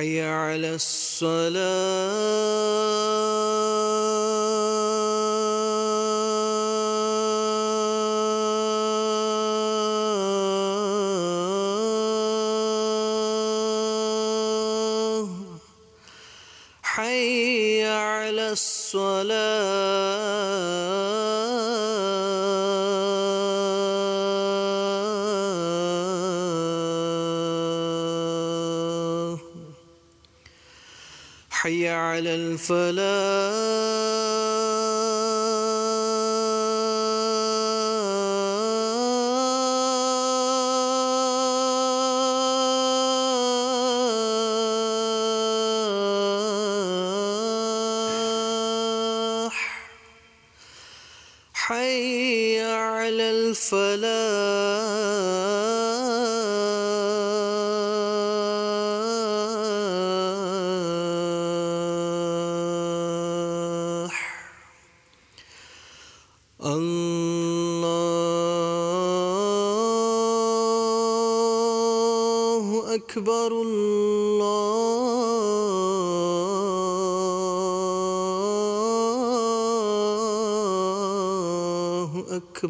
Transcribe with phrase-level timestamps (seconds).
[0.00, 1.60] حي على الصلاة.
[16.82, 19.39] حي على الصلاة.
[31.60, 34.49] حي على الفلاح.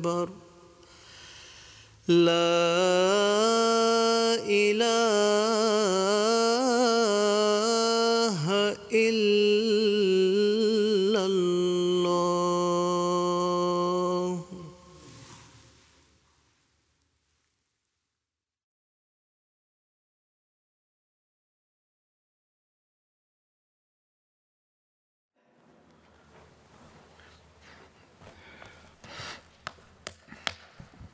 [0.01, 0.31] أكبر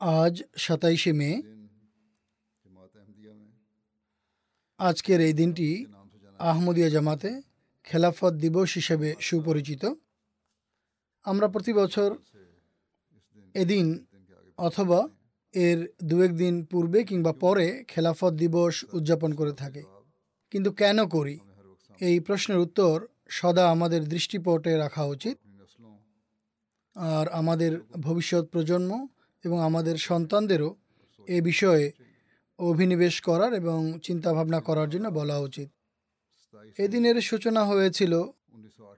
[0.00, 1.30] আজ সাতাইশে মে
[4.80, 5.68] আজকের এই দিনটি
[6.40, 7.30] আহমদিয়া জামাতে
[7.86, 9.82] খেলাফত দিবস হিসেবে সুপরিচিত
[11.24, 12.10] আমরা প্রতি বছর
[13.54, 13.86] এদিন
[14.58, 15.00] অথবা
[15.54, 19.82] এর দু দিন পূর্বে কিংবা পরে খেলাফত দিবস উদযাপন করে থাকি
[20.52, 21.36] কিন্তু কেন করি
[22.00, 22.94] এই প্রশ্নের উত্তর
[23.30, 25.36] সদা আমাদের দৃষ্টিপটে রাখা উচিত
[27.00, 28.92] আর আমাদের ভবিষ্যৎ প্রজন্ম
[29.44, 30.70] এবং আমাদের সন্তানদেরও
[31.28, 31.92] এ বিষয়ে
[32.58, 35.68] অভিনিবেশ করার এবং চিন্তাভাবনা করার জন্য বলা উচিত।
[36.78, 38.12] এদিনের সূচনা হয়েছিল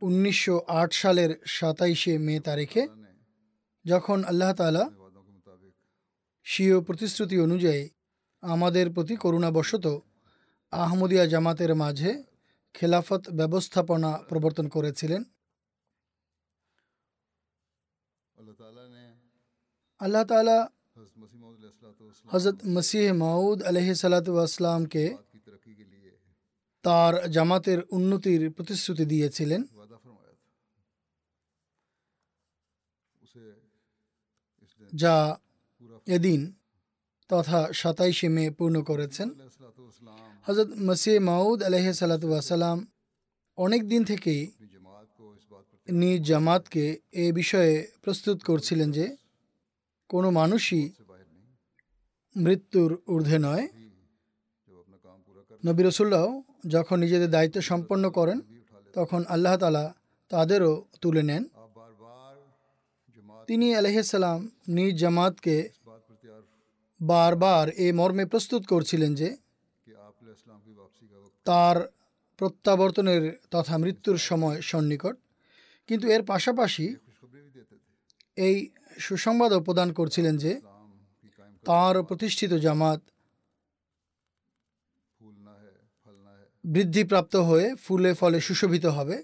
[0.02, 2.82] উনিশশো আট সালের সাতাইশে মে তারিখে,
[3.84, 4.84] যখন আল্লাহ তালা
[6.46, 7.88] স্বীয় প্রতিশ্রুতি অনুযায়ী
[8.42, 9.86] আমাদের প্রতি করুণাবশত
[10.72, 12.10] আহমদিয়া জামাতের মাঝে
[12.74, 15.22] খেলাফত ব্যবস্থাপনা প্রবর্তন করেছিলেন।
[20.02, 20.68] আল্লাহ তালা
[22.28, 25.16] হজরত মসিহ মাউদ আলহি সালাতামকে
[26.82, 29.64] তার জামাতের উন্নতির প্রতিশ্রুতি দিয়েছিলেন।
[34.92, 35.36] যা
[36.06, 36.52] এদিন
[37.28, 39.28] তথা সাতাইশে মে পূর্ণ করেছেন।
[40.46, 42.86] হজরত মসিহ মাউদ আলহ সালাতাম
[43.56, 44.52] অনেক দিন থেকেই
[45.92, 49.16] নিজ জামাতকে এ বিষয়ে প্রস্তুত করছিলেন যে
[50.12, 50.84] কোনো মানুষই
[52.36, 53.64] মৃত্যুর ঊর্ধ্বে নয়।
[55.66, 56.24] নবী রসুল্লাহ
[56.66, 58.38] যখন নিজেদের দায়িত্ব সম্পন্ন করেন,
[58.92, 59.84] তখন আল্লাহ তালা
[60.30, 61.44] তাদেরও তুলে নেন।
[63.46, 65.56] তিনি আলহিসাল্লাম নিজ জামাতকে
[67.00, 69.28] বারবার এ মর্মে প্রস্তুত করছিলেন যে,
[71.44, 71.76] তার
[72.38, 75.14] প্রত্যাবর্তনের তথা মৃত্যুর সময় সন্নিকট।
[75.88, 76.86] কিন্তু এর পাশাপাশি
[78.46, 78.56] এই
[78.98, 80.60] সুসংবাদও প্রদান করছিলেন যে
[81.64, 83.00] তাঁর প্রতিষ্ঠিত জামাত
[86.64, 89.22] বৃদ্ধিপ্রাপ্ত হয়ে ফুলে ফলে সুশোভিত হবে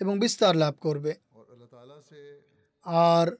[0.00, 1.14] এবং বিস্তার লাভ করবে।
[2.84, 3.36] আর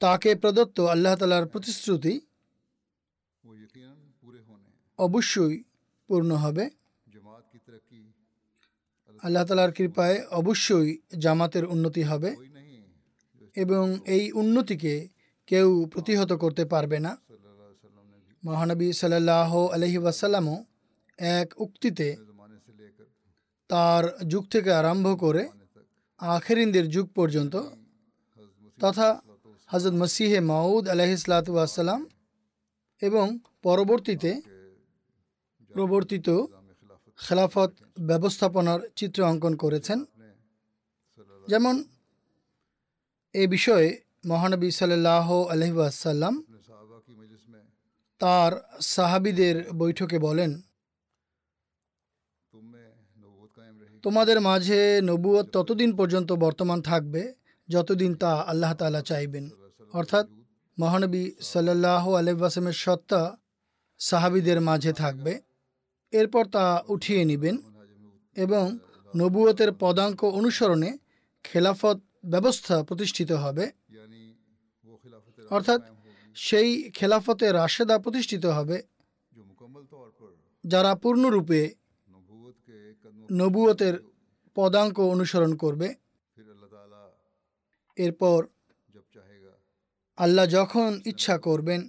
[0.00, 2.20] তাকে প্রদত্ত আল্লাহ তালার প্রতিশ্রুতি
[4.98, 5.62] অবশ্যই
[6.06, 6.70] পূর্ণ হবে।
[9.22, 12.36] আল্লাহ তালার কৃপায় অবশ্যই জামাতের উন্নতি হবে।
[13.56, 15.08] এবং এই উন্নতিকে
[15.46, 17.12] কেউ প্রতিহত করতে পারবে না।
[18.44, 20.64] মহানবী সাল্লাহ আলহি ওয়াসাল্লামও
[21.18, 22.16] এক উক্তিতে
[23.68, 25.48] তার যুগ থেকে আরম্ভ করে
[26.18, 27.54] আখেরিনদের যুগ পর্যন্ত
[28.80, 29.20] তথা
[29.66, 32.06] হজরত মসিহে মাউদ আলহিসাম
[33.02, 34.40] এবং পরবর্তীতে
[35.70, 36.28] প্রবর্তিত
[37.18, 37.70] খেলাফত
[38.00, 40.04] ব্যবস্থাপনার চিত্র অঙ্কন করেছেন।
[41.48, 41.84] যেমন
[43.34, 43.88] এ বিষয়ে
[44.26, 46.34] মহানবী সাল্লাহ আলহাসাল্লাম
[48.20, 48.52] তার
[48.94, 50.50] সাহাবিদের বৈঠকে বলেন,
[54.04, 57.22] তোমাদের মাঝে নবুয়ত ততদিন পর্যন্ত বর্তমান থাকবে
[57.68, 59.44] যতদিন তা আল্লাহ তালা চাইবেন।
[59.92, 60.26] অর্থাৎ
[60.78, 63.22] মহানবী সাল্লাহ আলহাসমের সত্তা
[64.00, 65.32] সাহাবিদের মাঝে থাকবে।
[66.12, 66.64] এরপর তা
[66.94, 67.56] উঠিয়ে নেবেন
[68.36, 68.64] এবং
[69.14, 70.90] নবুয়তের পদাঙ্ক অনুসরণে
[71.44, 73.64] খেলাফত ব্যবস্থা প্রতিষ্ঠিত হবে।
[75.50, 75.80] অর্থাৎ
[76.34, 78.82] সেই খেলাফতে রাশেদা প্রতিষ্ঠিত হবে।
[80.64, 81.74] যারা পূর্ণরূপে
[83.32, 83.94] নবুয়তের
[84.54, 85.94] পদাঙ্ক অনুসরণ করবে।
[87.96, 88.46] এরপর
[90.16, 91.88] আল্লাহ যখন ইচ্ছা করবেন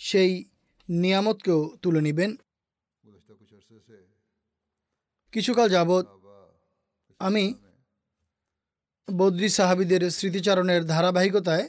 [0.00, 0.44] সেই
[0.88, 2.36] নিয়ামতকেও তুলে নেবেন।
[5.32, 6.04] কিছুকাল যাবৎ
[7.18, 7.54] আমি
[9.10, 11.68] বদ্রি সাহাবিদের স্মৃতিচারণের ধারাবাহিকতায়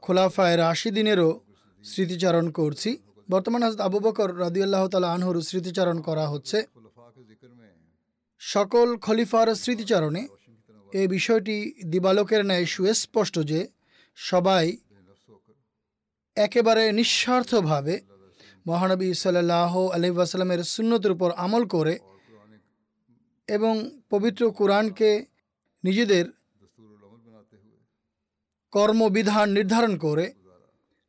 [0.00, 1.40] খোলাফায় রাশিদিনেরও
[1.84, 2.98] স্মৃতিচারণ করছি।
[3.30, 6.66] বর্তমান হাজরত আবু বকর রাদিউল্লাহ তালা আনহুর স্মৃতিচারণ করা হচ্ছে।
[8.38, 10.28] সকল খলিফার স্মৃতিচারণে
[10.94, 13.68] এই বিষয়টি দিবালকের ন্যায় সুস্পষ্ট যে
[14.16, 14.76] সবাই
[16.34, 18.00] একেবারে নিঃস্বার্থভাবে
[18.66, 21.98] মহানবী সাল্লাহ আলহি আসালামের উপর আমল করে
[23.48, 25.26] এবং পবিত্র কোরআনকে
[25.84, 26.39] নিজেদের
[28.72, 30.26] কর্মবিধান নির্ধারণ করে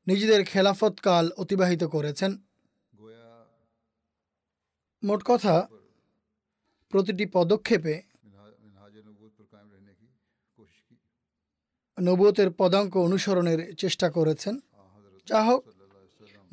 [0.08, 2.32] নিজেদের খেলাফতকাল অতিবাহিত করেছেন।
[5.04, 5.56] মোট কথা,
[6.94, 7.96] প্রতিটি পদক্ষেপে
[11.98, 14.56] নবতের পদাঙ্ক অনুসরণের চেষ্টা করেছেন।
[15.28, 15.62] যা হোক,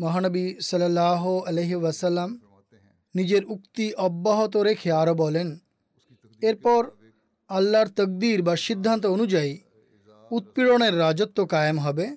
[0.00, 2.30] মহানবী সাল্লাহ আলহি ওয়াসাল্লাম
[3.14, 5.48] নিজের উক্তি অব্যাহত রেখে আরও বলেন,
[6.42, 6.82] এরপর
[7.50, 9.52] আল্লাহর তকদির বা সিদ্ধান্ত অনুযায়ী
[10.30, 12.16] উৎপীড়নের রাজত্ব কায়েম হবে।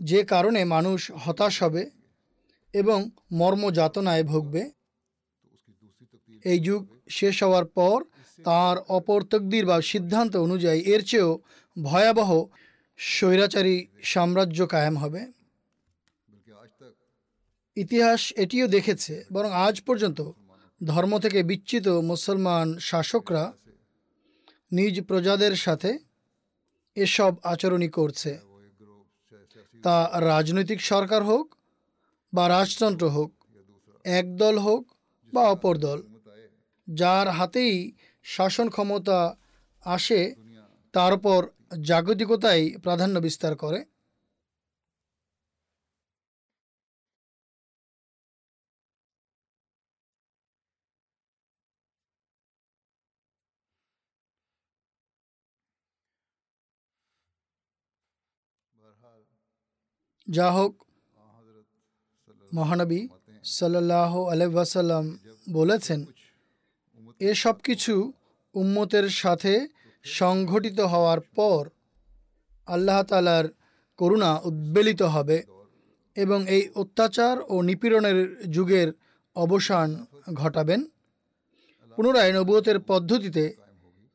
[0.00, 1.90] যে কারণে মানুষ হতাশ হবে
[2.74, 4.70] এবং মর্মযাতনায় ভুগবে।
[6.44, 8.04] এই যুগ শেষ হওয়ার পর
[8.44, 11.38] তার অপর তকদির বা সিদ্ধান্ত অনুযায়ী এর চেয়েও
[11.82, 12.44] ভয়াবহ
[12.96, 15.32] স্বৈরাচারী সাম্রাজ্য কায়েম হবে।
[17.76, 20.32] ইতিহাস এটিও দেখেছে বরং আজ পর্যন্ত
[20.84, 23.52] ধর্ম থেকে বিচ্ছিত মুসলমান শাসকরা
[24.72, 25.98] নিজ প্রজাদের সাথে
[26.96, 28.30] এসব আচরণই করছে।
[29.84, 31.54] তা রাজনৈতিক সরকার হোক
[32.32, 33.30] বা রাজতন্ত্র হোক,
[34.04, 34.82] এক দল হোক
[35.32, 35.98] বা অপর দল,
[36.88, 37.92] যার হাতেই
[38.24, 39.36] শাসন ক্ষমতা
[39.86, 40.34] আসে
[40.92, 41.40] তারপর
[41.82, 43.84] জাগতিকতাই প্রাধান্য বিস্তার করে।
[60.28, 60.72] যা হোক
[62.52, 63.00] মহানবী
[63.44, 65.04] সাল্লাহ আলহাসাল্লাম
[65.52, 66.00] বলেছেন,
[67.20, 67.94] এ সব কিছু
[68.54, 69.52] উম্মতের সাথে
[70.04, 71.60] সংঘটিত হওয়ার পর
[72.68, 73.46] আল্লাহ তালার
[73.98, 75.38] করুণা উদ্বেলিত হবে
[76.16, 78.18] এবং এই অত্যাচার ও নিপীড়নের
[78.50, 78.88] যুগের
[79.36, 79.88] অবসান
[80.34, 80.80] ঘটাবেন।
[81.98, 83.44] পুনরায় নবুয়তের পদ্ধতিতে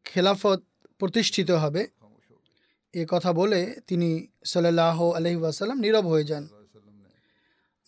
[0.06, 0.60] খেলাফত
[1.00, 1.82] প্রতিষ্ঠিত হবে।
[2.93, 6.48] এ কথা বলে তিনি সাল্লাহ আলহি ওয়াসাল্লাম নীরব হয়ে যান।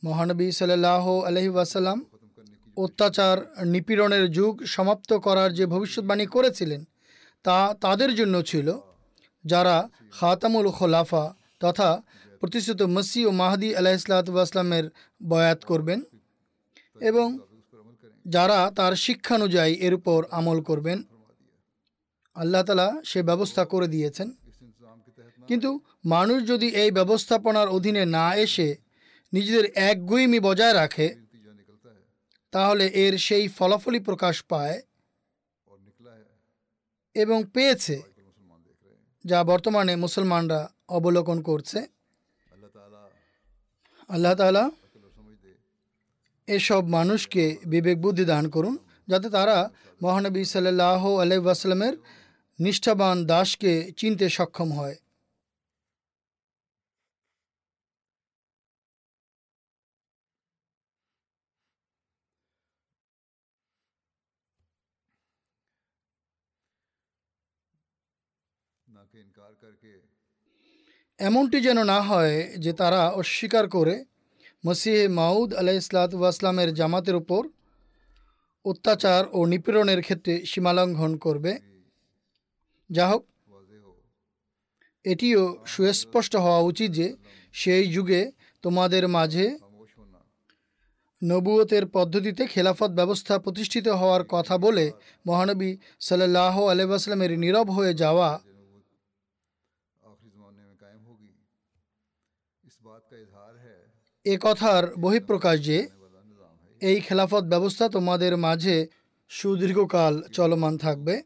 [0.04, 2.06] মহানবী সাল্লাহ আলহি ওয়াসাল্লাম
[2.78, 6.84] অত্যাচার, নিপীড়নের যুগ সমাপ্ত করার যে ভবিষ্যৎবাণী করেছিলেন,
[7.44, 8.78] তা তাদের জন্য ছিল,
[9.46, 12.02] যারা খাতামুল খোলাফা তথা
[12.40, 14.90] প্রতিষ্ঠিত মসি ও মাহাদি আলাহ ইসলাতামের
[15.30, 16.04] বয়াত করবেন
[17.02, 17.40] এবং
[18.28, 21.04] যারা তার শিক্ষানুযায়ী এর উপর আমল করবেন।
[22.36, 24.32] আল্লাহ তালা সে ব্যবস্থা করে দিয়েছেন।
[25.50, 25.70] কিন্তু
[26.14, 28.70] মানুষ যদি এই ব্যবস্থাপনার অধীনে না এসে
[29.34, 31.08] নিজেদের একগুইমি বজায় রাখে,
[32.54, 34.78] তাহলে এর সেই ফলাফলই প্রকাশ পায়
[37.16, 37.96] এবং পেয়েছে
[39.26, 40.60] যা বর্তমানে মুসলমানরা
[40.98, 41.80] অবলোকন করছে।
[44.10, 44.66] আল্লাহ তালা
[46.48, 48.76] এসব মানুষকে বিবেক বুদ্ধি দান করুন,
[49.12, 49.58] যাতে তারা
[50.02, 51.46] মহানবী সাল্লাহ আলহ
[52.60, 54.96] নিষ্ঠাবান দাসকে চিনতে সক্ষম হয়।
[71.24, 73.96] এমনটি যেন না হয় যে তারা অস্বীকার করে
[74.66, 77.42] মসিহে মাউদ আলাহ ইসলাতামের জামাতের উপর
[78.66, 81.52] অত্যাচার ও নিপীড়নের ক্ষেত্রে সীমালঙ্ঘন করবে।
[82.90, 83.24] যা হোক,
[85.06, 87.08] এটিও সুস্পষ্ট হওয়া উচিত যে
[87.54, 89.46] সেই যুগে তোমাদের মাঝে
[91.24, 94.92] নবুয়তের পদ্ধতিতে খেলাফত ব্যবস্থা প্রতিষ্ঠিত হওয়ার কথা বলে
[95.28, 98.30] মহানবী সাল্লাহ আলহামের নীরব হয়ে যাওয়া
[104.26, 105.88] এ কথার বহিঃপ্রকাশ যে,
[106.82, 108.88] এই খেলাফত ব্যবস্থা তোমাদের মাঝে
[109.30, 111.22] সুদীর্ঘকাল চলমান থাকবে।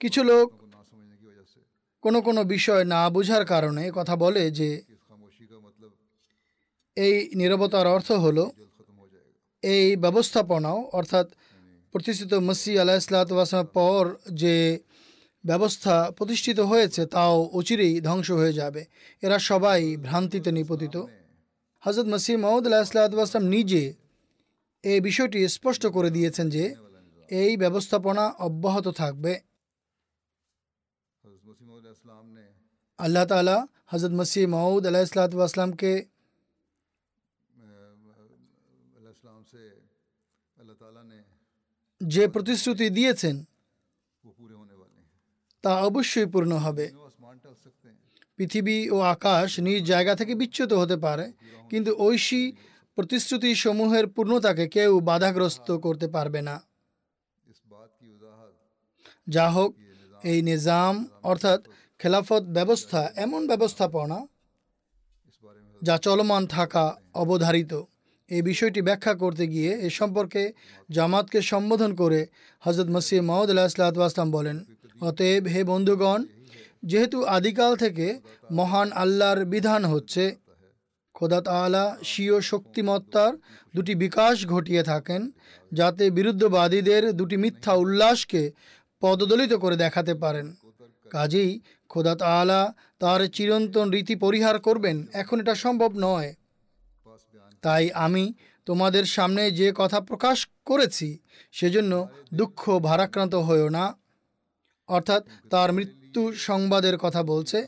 [0.00, 0.46] কিছু লোক
[2.02, 4.82] কোনো কোনো বিষয় না বোঝার কারণে কথা বলে যে,
[6.96, 8.38] এই নিরবতার অর্থ হল,
[9.62, 11.26] এই ব্যবস্থাপনাও, অর্থাৎ
[11.92, 14.78] প্রতিষ্ঠিত মসি আলাহ ইসলাতামের পর যে
[15.44, 18.84] ব্যবস্থা প্রতিষ্ঠিত হয়েছে, তাও অচিরেই ধ্বংস হয়ে যাবে।
[19.22, 20.96] এরা সবাই ভ্রান্তিতে নিপতিত।
[21.82, 23.82] হজরত মসিহ মহমুদ আলাহিসাল্লাম নিজে
[24.84, 26.64] এই বিষয়টি স্পষ্ট করে দিয়েছেন যে
[27.30, 29.32] এই ব্যবস্থাপনা অব্যাহত থাকবে।
[32.98, 33.56] আল্লাহ তালা
[33.92, 35.92] হজরত মসিহ মহমুদ আলাহিসাল্লাতামকে
[42.00, 43.36] যে প্রতিশ্রুতি দিয়েছেন
[45.64, 46.86] তা অবশ্যই পূর্ণ হবে।
[48.42, 51.26] পৃথিবী ও আকাশ নিজ জায়গা থেকে বিচ্যুত হতে পারে,
[51.70, 52.42] কিন্তু ঐশী
[52.98, 56.56] প্রতিশ্রুতি সমূহের পূর্ণতাকে কেউ বাধাগ্রস্ত করতে পারবে না।
[59.34, 59.70] যা হোক,
[60.30, 60.94] এই নিজাম,
[61.30, 61.60] অর্থাৎ
[62.00, 64.18] খেলাফত ব্যবস্থা, এমন ব্যবস্থাপনা
[65.82, 66.84] যা চলমান থাকা
[67.22, 67.72] অবধারিত।
[68.28, 70.42] এই বিষয়টি ব্যাখ্যা করতে গিয়ে এ সম্পর্কে
[70.96, 72.20] জামাতকে সম্বোধন করে
[72.62, 74.56] হজরত মসিহ মাহমুদ আল্লাহ ইসলাতাম বলেন,
[75.00, 76.20] অতএব হে বন্ধুগণ
[76.82, 78.20] যেহেতু আদিকাল থেকে
[78.52, 80.24] মহান আল্লাহর বিধান হচ্ছে,
[81.14, 83.32] খোদা তালা স্বীয় শক্তিমত্তার
[83.76, 85.30] দুটি বিকাশ ঘটিয়ে থাকেন,
[85.72, 88.42] যাতে বিরুদ্ধবাদীদের দুটি মিথ্যা উল্লাসকে
[89.00, 90.46] পদদলিত করে দেখাতে পারেন।
[91.10, 96.34] কাজেই খোদা তালা তার চিরন্তন রীতি পরিহার করবেন, এখন এটা সম্ভব নয়।
[97.62, 98.24] তাই আমি
[98.66, 101.18] তোমাদের সামনে যে কথা প্রকাশ করেছি,
[101.52, 103.84] সেজন্য দুঃখ ভারাক্রান্ত হয়েও না।
[104.88, 106.01] অর্থাৎ তার মৃত্যু
[106.48, 107.58] সংবাদের কথা বলছে,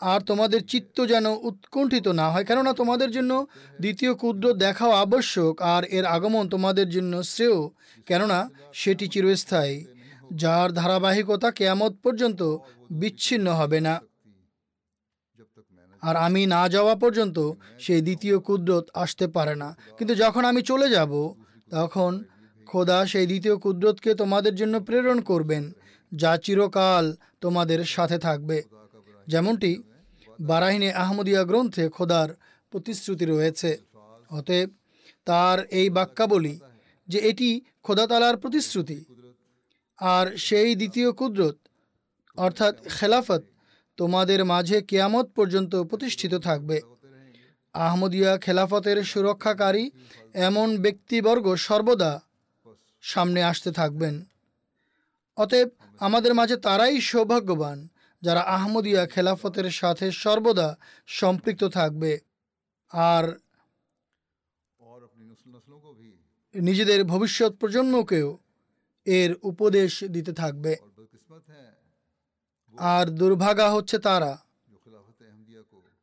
[0.00, 3.32] আর তোমাদের চিত্ত যেন উৎকণ্ঠিত না হয়। কেননা তোমাদের জন্য
[3.80, 7.60] দ্বিতীয় ক্ষুদ্র দেখাও আবশ্যক, আর এর আগমন তোমাদের জন্য শ্রেয়।
[8.06, 8.38] কেননা
[8.72, 9.76] সেটি চিরস্থায়ী,
[10.34, 12.40] যার ধারাবাহিকতা কেয়ামত পর্যন্ত
[12.90, 13.94] বিচ্ছিন্ন হবে না।
[16.02, 17.38] আর আমি না যাওয়া পর্যন্ত
[17.78, 19.68] সেই দ্বিতীয় কুদরত আসতে পারে না।
[19.98, 21.12] কিন্তু যখন আমি চলে যাব,
[21.70, 22.24] তখন
[22.66, 25.64] খোদা সেই দ্বিতীয় কুদরতকে তোমাদের জন্য প্রেরণ করবেন।
[26.12, 27.04] যা চিরকাল
[27.40, 28.58] তোমাদের সাথে থাকবে।
[29.28, 29.72] যেমনটি
[30.40, 32.28] বারাহিনে আহমদিয়া গ্রন্থে খোদার
[32.70, 33.70] প্রতিশ্রুতি রয়েছে।
[34.30, 34.70] অতএব
[35.26, 36.60] তার এই বাক্যাবলী
[37.08, 39.04] যে এটি খোদা তালার প্রতিশ্রুতি
[39.98, 41.56] আর সেই দ্বিতীয় কুদরত,
[42.38, 43.42] অর্থাৎ খেলাফত,
[43.96, 46.80] তোমাদের মাঝে কেয়ামত পর্যন্ত প্রতিষ্ঠিত থাকবে।
[47.74, 49.90] আহমদিয়া খেলাফতের সুরক্ষাকারী
[50.34, 52.20] এমন ব্যক্তিবর্গ সর্বদা
[53.00, 54.14] সামনে আসতে থাকবেন।
[55.36, 55.68] অতএব
[56.02, 57.78] আমাদের মাঝে তারাই সৌভাগ্যবান
[58.22, 60.68] যারা আহমদিয়া খেলাফতের সাথে সর্বদা
[61.08, 62.12] সম্পৃক্ত থাকবে।
[62.92, 63.24] আর
[66.54, 68.28] নিজেদের ভবিষ্যৎ প্রজন্মকেও
[69.06, 70.72] এর উপদেশ দিতে থাকবে।
[72.78, 74.32] আর দুর্ভাগা হচ্ছে তারা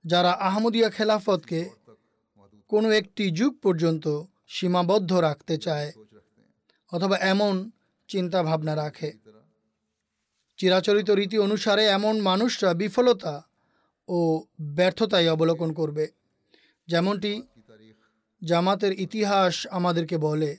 [0.06, 1.60] যারা আহমদিয়া খেলাফতকে
[2.72, 4.06] কোনো একটি যুগ পর্যন্ত
[4.48, 5.89] সীমাবদ্ধ রাখতে চায়
[6.91, 7.53] অথবা এমন
[8.10, 9.10] চিন্তা ভাবনা রাখে
[10.59, 13.33] চিরাচরিত রীতি অনুসারে এমন মানুষরা বিফলতা
[14.09, 14.19] ও
[14.77, 16.05] ব্যর্থতাই অবলোকন করবে।
[16.87, 17.33] যেমনটি
[18.41, 20.51] জামাতের ইতিহাস আমাদেরকে বলে,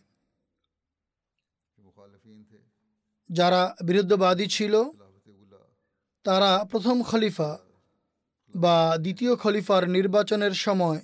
[3.31, 4.75] যারা বিরুদ্ধবাদী ছিল,
[6.27, 7.51] তারা প্রথম খলিফা
[8.55, 11.01] বা দ্বিতীয় খলিফার নির্বাচনের সময়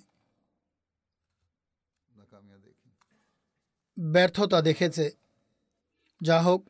[3.96, 5.06] ব্যর্থতা দেখেছে।
[6.20, 6.60] যা হোক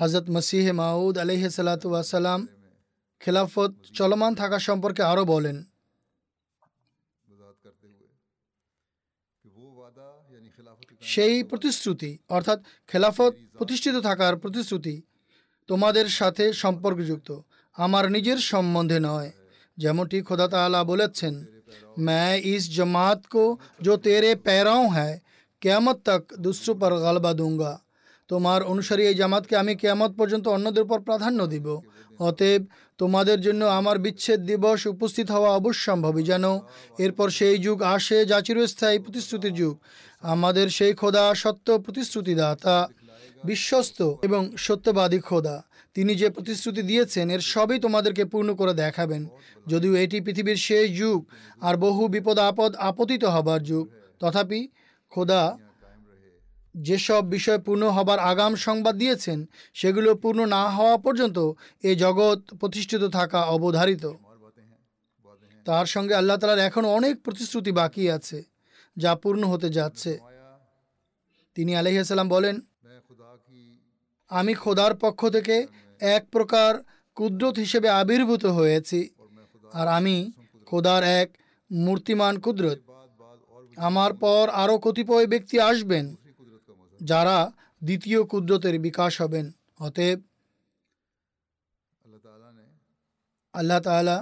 [0.00, 2.40] হজরত মসিহ মাউদ আলহ সালাতাম
[3.20, 5.56] খেলাফত চলমান থাকা সম্পর্কে আরও বলেন
[7.28, 8.08] वजाहत करते हुए
[9.44, 14.94] कि वो वादा यानी खिलाफत की সেই প্রতিশ্রুতি অর্থাৎ খেলাফত প্রতিষ্ঠিত থাকার প্রতিশ্রুতি
[15.68, 17.28] তোমাদের সাথে সম্পর্কযুক্ত
[17.76, 19.30] আমার নিজের সম্বন্ধে নয়
[19.78, 21.34] যেমনটি খোদা তালা বলেছেন
[21.98, 23.44] मैं इस जमात को
[23.82, 25.10] जो तेरे पैराओं है
[25.62, 27.72] क्यामत तक दूसरों पर गलबा दूंगा
[28.31, 31.67] তোমার অনুসারী এই জামাতকে আমি কেয়ামত পর্যন্ত অন্যদের উপর প্রাধান্য দিব।
[32.19, 32.61] অতএব
[32.99, 36.45] তোমাদের জন্য আমার বিচ্ছেদ দিবস উপস্থিত হওয়া অবশ্যম্ভাবী যেন
[37.05, 39.75] এরপর সেই যুগ আসে যা চিরস্থায়ী প্রতিশ্রুতির যুগ।
[40.23, 42.77] আমাদের সেই খোদা সত্য প্রতিশ্রুতিদাতা,
[43.43, 45.57] বিশ্বস্ত এবং সত্যবাদী খোদা।
[45.95, 49.21] তিনি যে প্রতিশ্রুতি দিয়েছেন, এর সবই তোমাদেরকে পূর্ণ করে দেখাবেন।
[49.67, 51.19] যদিও এটি পৃথিবীর শেষ যুগ
[51.61, 53.85] আর বহু বিপদ আপদ আপতিত হবার যুগ,
[54.21, 54.61] তথাপি
[55.11, 55.43] খোদা
[56.75, 59.39] যেসব বিষয় পূর্ণ হবার আগাম সংবাদ দিয়েছেন,
[59.75, 61.37] সেগুলো পূর্ণ না হওয়া পর্যন্ত
[61.83, 64.05] এ জগৎ প্রতিষ্ঠিত থাকা অবধারিত।
[65.65, 68.39] তার সঙ্গে আল্লাহ তালার এখনও অনেক প্রতিশ্রুতি বাকি আছে,
[68.97, 70.11] যা পূর্ণ হতে যাচ্ছে।
[71.55, 72.55] তিনি আলহিহাসাল্লাম বলেন,
[74.31, 75.55] আমি খোদার পক্ষ থেকে
[76.01, 76.71] এক প্রকার
[77.17, 78.99] কুদরত হিসেবে আবির্ভূত হয়েছি,
[79.79, 80.15] আর আমি
[80.67, 81.29] খোদার এক
[81.71, 82.79] মূর্তিমান কুদরত।
[83.77, 86.05] আমার পর আরও কতিপয় ব্যক্তি আসবেন
[87.09, 87.37] যারা
[87.81, 89.45] দ্বিতীয় কুদরতের বিকাশ হবেন,
[89.87, 90.19] অতএব
[93.53, 94.17] আল্লাহ তালা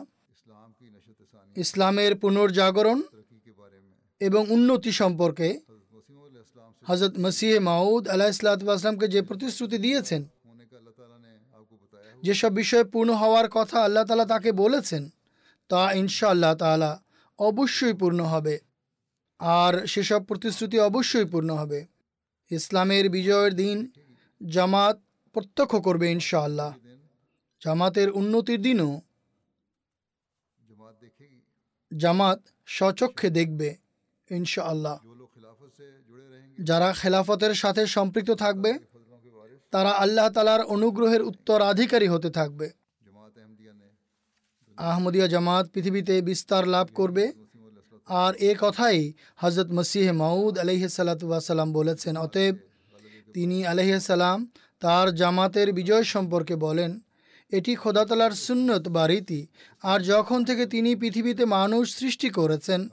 [1.63, 2.99] ইসলামের পুনর্জাগরণ
[4.21, 5.49] এবং উন্নতি সম্পর্কে
[6.89, 10.21] হজরত মসিহ মাউদ আল্লাহ ইসলাতামকে যে প্রতিশ্রুতি দিয়েছেন,
[12.23, 15.03] যেসব বিষয়ে পূর্ণ হওয়ার কথা আল্লাহ তালা তাকে বলেছেন,
[15.69, 16.91] তা ইনশা আল্লাহ তালা
[17.39, 18.55] অবশ্যই পূর্ণ হবে।
[19.39, 21.79] আর সেসব প্রতিশ্রুতি অবশ্যই পূর্ণ হবে।
[22.49, 23.91] ইসলামের বিজয়ের দিন
[24.47, 24.99] জামাত
[25.33, 26.73] প্রত্যক্ষ করবে ইনশাআল্লাহ।
[27.63, 29.01] জামাতের উন্নতির দিনও
[31.97, 33.75] জামাত স্বচক্ষে দেখবে
[34.31, 34.97] ইনশাআল্লাহ।
[36.63, 38.79] যারা খেলাফতের সাথে সম্পৃক্ত থাকবে,
[39.71, 42.71] তারা আল্লাহ তালার অনুগ্রহের উত্তরাধিকারী হতে থাকবে।
[44.77, 47.31] আহমদিয়া জামাত পৃথিবীতে বিস্তার লাভ করবে।
[48.09, 52.55] আর এ কথাই হজরত মসিহ মাউদ আলহিসাল্লাম বলেছেন। অতএব
[53.33, 54.47] তিনি আলহিসাল্লাম
[54.79, 56.99] তার জামাতের বিজয় সম্পর্কে বলেন,
[57.51, 59.47] এটি খোদাতলার সুন্নত বা রীতি।
[59.83, 62.89] আর যখন থেকে তিনি পৃথিবীতে মানুষ সৃষ্টি করেছেন,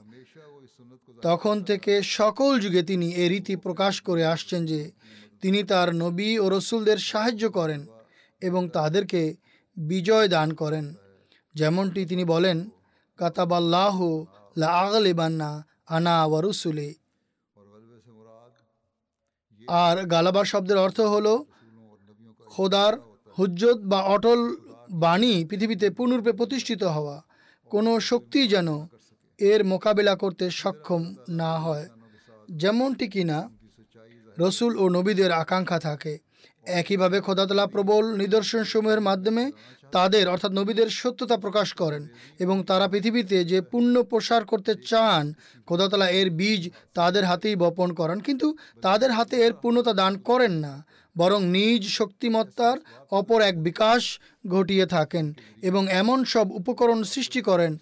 [1.21, 4.91] তখন থেকে সকল যুগে তিনি এ রীতি প্রকাশ করে আসছেন যে,
[5.41, 7.85] তিনি তার নবী ও রসুলদের সাহায্য করেন
[8.41, 9.35] এবং তাদেরকে
[9.77, 10.93] বিজয় দান করেন।
[11.55, 12.69] যেমনটি তিনি বলেন,
[13.17, 14.25] কাতাবাল্লাহ
[14.57, 15.49] লাগলেবান্না
[15.87, 16.39] আনা ওয়া
[19.67, 21.27] আর গালাবা শব্দের অর্থ হল,
[22.47, 22.93] খোদার
[23.37, 24.41] হুজ্জত বা অটল
[25.03, 27.17] বাণী পৃথিবীতে পুনরূপে প্রতিষ্ঠিত হওয়া।
[27.71, 28.69] কোনো শক্তি যেন
[29.39, 31.85] এর মোকাবিলা করতে সক্ষম না হয়,
[32.51, 33.39] যেমনটি কিনা
[34.37, 36.13] রসুল ও নবীদের আকাঙ্ক্ষা থাকে।
[36.67, 39.51] একইভাবে খোদাতলা প্রবল নিদর্শনসমূহের মাধ্যমে
[39.91, 42.07] তাদের, অর্থাৎ নবীদের, সত্যতা প্রকাশ করেন
[42.39, 45.33] এবং তারা পৃথিবীতে যে পুণ্য প্রসার করতে চান,
[45.67, 50.85] খোদাতলা এর বীজ তাদের হাতেই বপন করেন। কিন্তু তাদের হাতে এর পূর্ণতা দান করেন না,
[51.15, 52.77] বরং নিজ শক্তিমত্তার
[53.11, 57.77] অপর এক বিকাশ ঘটিয়ে থাকেন এবং এমন সব উপকরণ সৃষ্টি করেন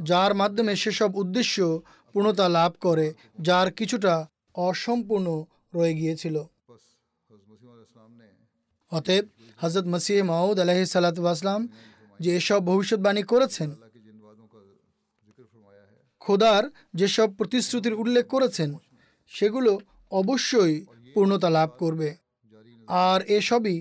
[0.00, 1.80] যার মাধ্যমে সেসব উদ্দেশ্য
[2.12, 5.44] পূর্ণতা লাভ করে, যার কিছুটা অসম্পূর্ণ
[5.74, 6.36] রয়ে গিয়েছিল।
[8.96, 9.24] অতএব
[9.60, 11.60] হজরত মসিহ মাউদ আলহি সালাতাম
[12.20, 13.70] যে এসব ভবিষ্যৎবাণী করেছেন,
[16.22, 16.62] খোদার
[16.94, 18.70] যেসব প্রতিশ্রুতির উল্লেখ করেছেন,
[19.32, 19.72] সেগুলো
[20.20, 20.74] অবশ্যই
[21.14, 22.08] পূর্ণতা লাভ করবে।
[23.08, 23.78] আর এসবই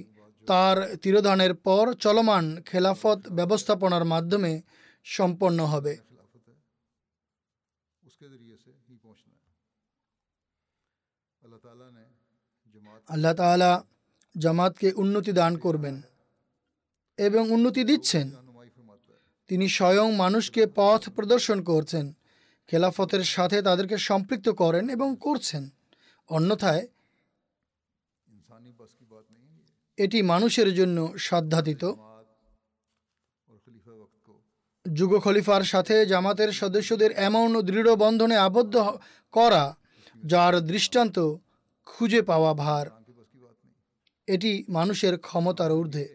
[0.48, 4.52] তার তিরোধানের পর চলমান খেলাফত ব্যবস্থাপনার মাধ্যমে
[5.06, 5.94] সম্পন্ন হবে।
[13.10, 13.34] আল্লাহ
[14.38, 16.02] জামাতকে উন্নতি দান করবেন
[17.18, 18.32] এবং উন্নতি দিচ্ছেন।
[19.48, 22.14] তিনি স্বয়ং মানুষকে পথ প্রদর্শন করছেন,
[22.68, 25.70] খেলাফতের সাথে তাদেরকে সম্পৃক্ত করেন এবং করছেন।
[26.28, 26.88] অন্যথায়
[29.98, 31.84] এটি মানুষের জন্য সাধ্যাতীত।
[34.94, 38.76] যুগ খলিফার সাথে জামাতের সদস্যদের এমন দৃঢ় বন্ধনে আবদ্ধ
[39.32, 39.76] করা,
[40.26, 41.36] যার দৃষ্টান্ত
[41.86, 43.03] খুঁজে পাওয়া ভার।
[44.28, 46.06] এটি মানুষের ক্ষমতার ঊর্ধ্বে।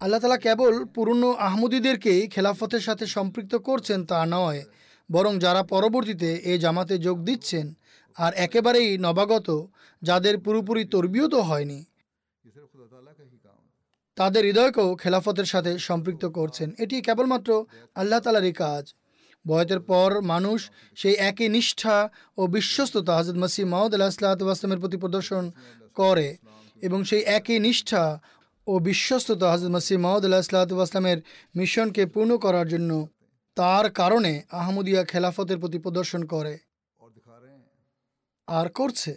[0.00, 4.60] আল্লাহ তালা কেবল পুরনো আহমদীদেরকেই খেলাফতের সাথে সম্পৃক্ত করছেন তা নয়,
[5.10, 7.66] বরং যারা পরবর্তীতে এ জামাতে যোগ দিচ্ছেন
[8.16, 9.48] আর একেবারেই নবাগত,
[10.02, 11.80] যাদের পুরোপুরি তর্বিও তো হয়নি,
[14.16, 17.50] তাদের হৃদয়কেও খেলাফতের সাথে সম্পৃক্ত করছেন। এটি কেবলমাত্র
[18.00, 18.84] আল্লাহ তালারই কাজ।
[19.46, 20.60] বয়তের পর মানুষ
[20.96, 21.96] সেই একই নিষ্ঠা
[22.38, 25.44] ও বিশ্বস্ততা হাজরত মাসি মাহদ আলাহিসামের প্রতি প্রদর্শন
[25.96, 26.28] করে
[26.82, 28.04] এবং সেই একই নিষ্ঠা
[28.66, 31.18] ও বিশ্বস্ততা হাজরত মাসি মাহদ আলাহিসামের
[31.56, 32.90] মিশনকে পূর্ণ করার জন্য
[33.56, 36.54] তার কারণে আহমদিয়া খেলাফতের প্রতি প্রদর্শন করে।
[38.48, 39.12] আর করছে?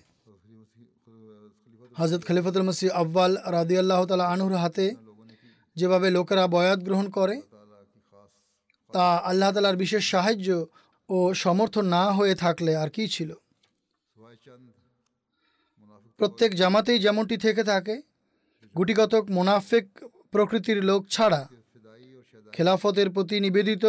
[1.96, 4.86] হাজরত খলিফতুল মাসি আব্বাল রাদিয়াল্লাহ তালা আনহুর হাতে
[5.76, 7.36] যেভাবে লোকেরা বয়াত গ্রহণ করে
[8.94, 10.66] তা আল্লাহ তালার বিশেষ সাহায্য
[11.10, 13.34] ও সমর্থন না হয়ে থাকলে আর কি ছিল?
[16.18, 18.02] প্রত্যেক জামাতেই যেমনটি থেকে থাকে
[18.78, 19.86] গুটিকতক মোনাফেক
[20.32, 21.50] প্রকৃতির লোক ছাড়া
[22.54, 23.86] খেলাফতের প্রতি নিবেদিত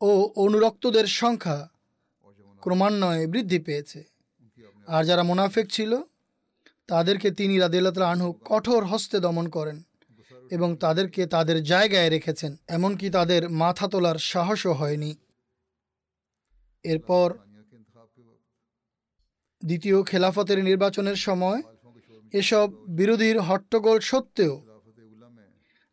[0.00, 1.68] ও অনুরক্তদের সংখ্যা
[2.60, 4.04] ক্রমান্বয়ে বৃদ্ধি পেয়েছে।
[4.88, 6.02] আর যারা মোনাফেক ছিল
[6.86, 9.82] তাদেরকে তিনি রাদিল্লা আনহু কঠোর হস্তে দমন করেন।
[10.52, 15.12] এবং তাদেরকে তাদের জায়গায় রেখেছেন, এমনকি তাদের মাথা তোলার সাহসও হয়নি।
[16.84, 17.28] এরপর
[19.62, 21.60] দ্বিতীয় খেলাফতের নির্বাচনের সময়
[22.32, 22.66] এসব
[22.98, 24.54] বিরোধীর হট্টগোল সত্ত্বেও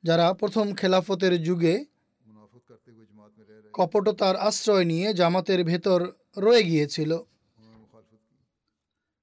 [0.04, 1.76] যারা প্রথম খেলাফতের যুগে
[3.74, 6.00] কপটতার আশ্রয় নিয়ে জামাতের ভেতর
[6.38, 7.12] রয়ে গিয়েছিল,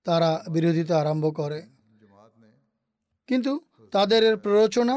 [0.06, 1.60] তারা বিরোধিতা আরম্ভ করে।
[3.28, 3.52] কিন্তু
[3.92, 4.96] তাদের প্ররোচনা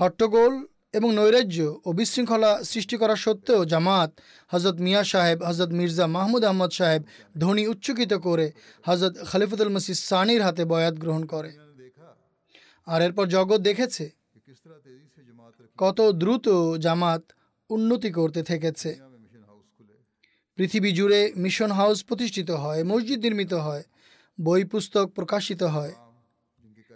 [0.00, 0.54] হট্টগোল
[0.98, 4.10] এবং নৈরাজ্য ও বিশৃঙ্খলা সৃষ্টি করা সত্ত্বেও জামাত
[4.52, 7.02] হজরত মিয়া সাহেব হজরত মির্জা মাহমুদ আহমদ সাহেব
[7.42, 8.46] ধনী উচ্চকিত করে
[8.84, 11.50] হজরত খালিফুদুল মসিদ সানির হাতে বয়াত গ্রহণ করে।
[12.86, 14.04] আর এরপর জগৎ দেখেছে
[15.78, 16.46] কত দ্রুত
[16.84, 17.22] জামাত
[17.70, 18.90] উন্নতি করতে থেকেছে।
[20.58, 23.84] পৃথিবী জুড়ে মিশন হাউস প্রতিষ্ঠিত হয়, মসজিদ নির্মিত হয়,
[24.38, 25.92] বই পুস্তক প্রকাশিত হয়।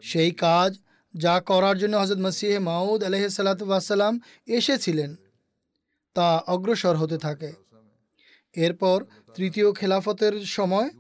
[0.03, 0.71] সেই কাজ
[1.15, 5.17] যা করার জন্য হজরত মসিহ মাউদ আলহ সালাতাম এসেছিলেন।
[6.15, 7.53] তা অগ্রসর হতে থাকে।
[8.55, 10.91] এরপর তৃতীয় খেলাফতের সময়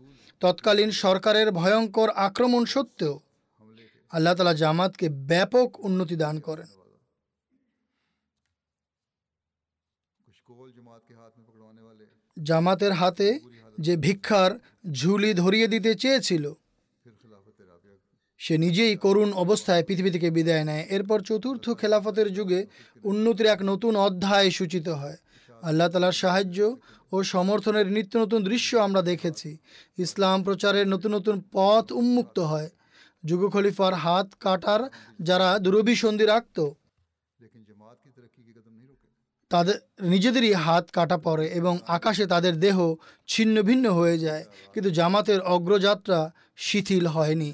[0.41, 3.21] তৎকালীন সরকারের ভয়ঙ্কর আক্রমণ সত্ত্বেও
[4.11, 6.69] আল্লাহ তালা জামাতকে ব্যাপক উন্নতি দান করেন।
[12.43, 13.41] জামাতের হাতে
[13.79, 14.59] যে ভিক্ষার
[14.93, 16.45] ঝুলি ধরিয়ে দিতে চেয়েছিল
[18.41, 22.67] সে নিজেই করুণ অবস্থায় পৃথিবী থেকে বিদায় নেয়। এরপর চতুর্থ খেলাফতের যুগে
[23.05, 25.17] উন্নতির এক নতুন অধ্যায় সূচিত হয়।
[25.63, 26.77] আল্লাহ তালার সাহায্য
[27.13, 29.59] ও সমর্থনের নিত্য নতুন দৃশ্য আমরা দেখেছি।
[29.99, 32.71] ইসলাম প্রচারের নতুন নতুন পথ উন্মুক্ত হয়।
[33.25, 34.81] যুগ খলিফার হাত কাটার
[35.23, 36.59] যারা দুরভিসন্ধি রাখত,
[39.51, 42.95] তাদের নিজেদেরই হাত কাটা পড়ে এবং আকাশে তাদের দেহ
[43.27, 44.45] ছিন্ন ভিন্ন হয়ে যায়।
[44.75, 46.21] কিন্তু জামাতের অগ্রযাত্রা
[46.57, 47.51] শিথিল হয়নি।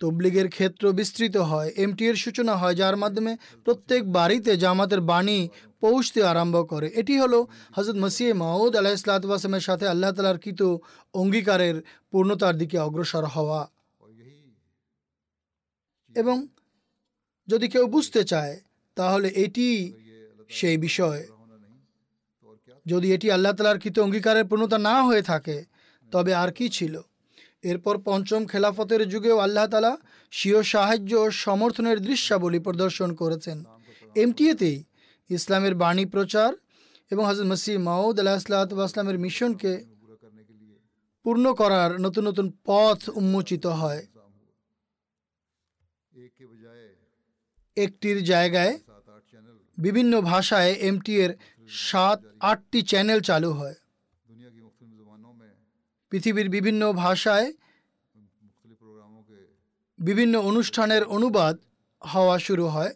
[0.00, 5.48] তবলিগের ক্ষেত্র বিস্তৃত হয়। এমটি এর সূচনা হয়, যার মাধ্যমে প্রত্যেক বাড়িতে জামাতের বাণী
[5.80, 10.62] পৌঁছতে আরম্ভ করে। এটি হলো হজরত মসিহ মাউদ আলাহ ইসলাতামের সাথে আল্লাহ তালার কৃত
[11.14, 13.70] অঙ্গীকারের পূর্ণতার দিকে অগ্রসর হওয়া।
[16.14, 16.46] এবং
[17.48, 18.60] যদি কেউ বুঝতে চায়,
[18.94, 19.92] তাহলে এটি
[20.48, 21.26] সেই বিষয়।
[22.86, 25.64] যদি এটি আল্লাহ তালার কৃত অঙ্গীকারের পূর্ণতা না হয়ে থাকে,
[26.12, 27.00] তবে আর কি ছিল?
[27.64, 29.92] এরপর পঞ্চম খেলাফতের যুগেও আল্লাহ তালা
[30.32, 33.58] স্বীয় সাহায্য ও সমর্থনের দৃশ্যাবলী প্রদর্শন করেছেন।
[34.16, 34.78] এমটিএতেই
[35.30, 36.50] ইসলামের বাণী প্রচার
[37.10, 38.36] এবং হজরত মসিহ মাউদ আল্লাহ
[38.88, 39.72] আসলামের মিশনকে
[41.24, 44.02] পূর্ণ করার নতুন নতুন পথ উন্মোচিত হয়।
[47.76, 48.74] একটির জায়গায়
[49.78, 51.32] বিভিন্ন ভাষায় এমটি এর
[51.68, 52.18] সাত
[52.50, 53.76] আটটি চ্যানেল চালু হয়।
[56.16, 57.48] পৃথিবীর বিভিন্ন ভাষায়
[59.98, 61.54] বিভিন্ন অনুষ্ঠানের অনুবাদ
[62.02, 62.92] হওয়া শুরু হয়।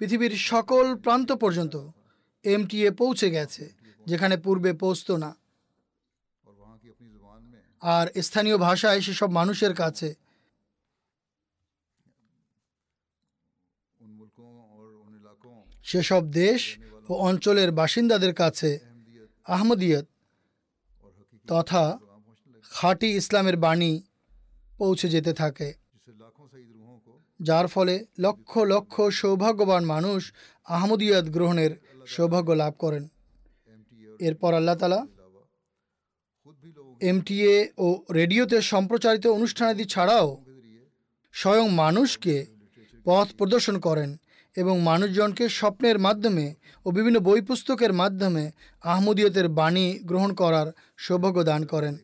[0.00, 1.74] পৃথিবীর সকল প্রান্ত পর্যন্ত
[2.44, 3.64] এমটিএ পৌঁছে গেছে,
[4.06, 5.30] যেখানে পূর্বে পৌঁছত না।
[7.82, 10.08] আর স্থানীয় ভাষায় সেসব মানুষের কাছে
[15.84, 16.60] সেসব দেশ
[17.10, 18.70] ও অঞ্চলের বাসিন্দাদের কাছে
[19.46, 20.06] আহমদিয়ত
[21.48, 21.84] তথা
[22.70, 23.92] খাঁটি ইসলামের বাণী
[24.78, 25.68] পৌঁছে যেতে থাকে,
[27.40, 30.20] যার ফলে লক্ষ লক্ষ সৌভাগ্যবান মানুষ
[30.66, 31.72] আহমদিয়ত গ্রহণের
[32.06, 33.04] সৌভাগ্য লাভ করেন।
[34.20, 35.00] এরপর আল্লাহ তালা
[37.00, 40.28] এমটিএ ও রেডিওতে সম্প্রচারিত অনুষ্ঠানাদি ছাড়াও
[41.34, 42.34] স্বয়ং মানুষকে
[43.06, 44.10] পথ প্রদর্শন করেন।
[44.56, 46.54] এবং মানুষজনকে স্বপ্নের মাধ্যমে
[46.86, 48.50] ও বিভিন্ন বই পুস্তকের মাধ্যমে
[48.82, 51.94] আহমদীয়তের বাণী গ্রহণ করার সৌভাগ্য দান করেন।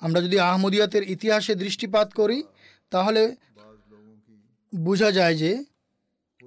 [0.00, 2.42] আমরা যদি আহমদীয়তের ইতিহাসে দৃষ্টিপাত করি,
[2.90, 3.36] তাহলে
[4.74, 5.64] বোঝা যায় যে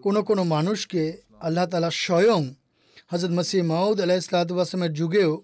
[0.03, 2.53] কোনো কোনো মানুষকে আল্লাহ তালা স্বয়ং
[3.09, 5.41] হজরত মসিহ মাউদ আলাহ ইসলাতামের যুগেও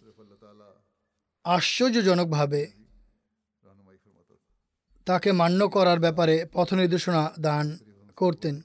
[1.45, 2.61] আশ্চর্যজনকভাবে
[5.05, 7.77] তাকে মান্য করার ব্যাপারে পথ নির্দেশনা দান
[8.17, 8.61] করতেন।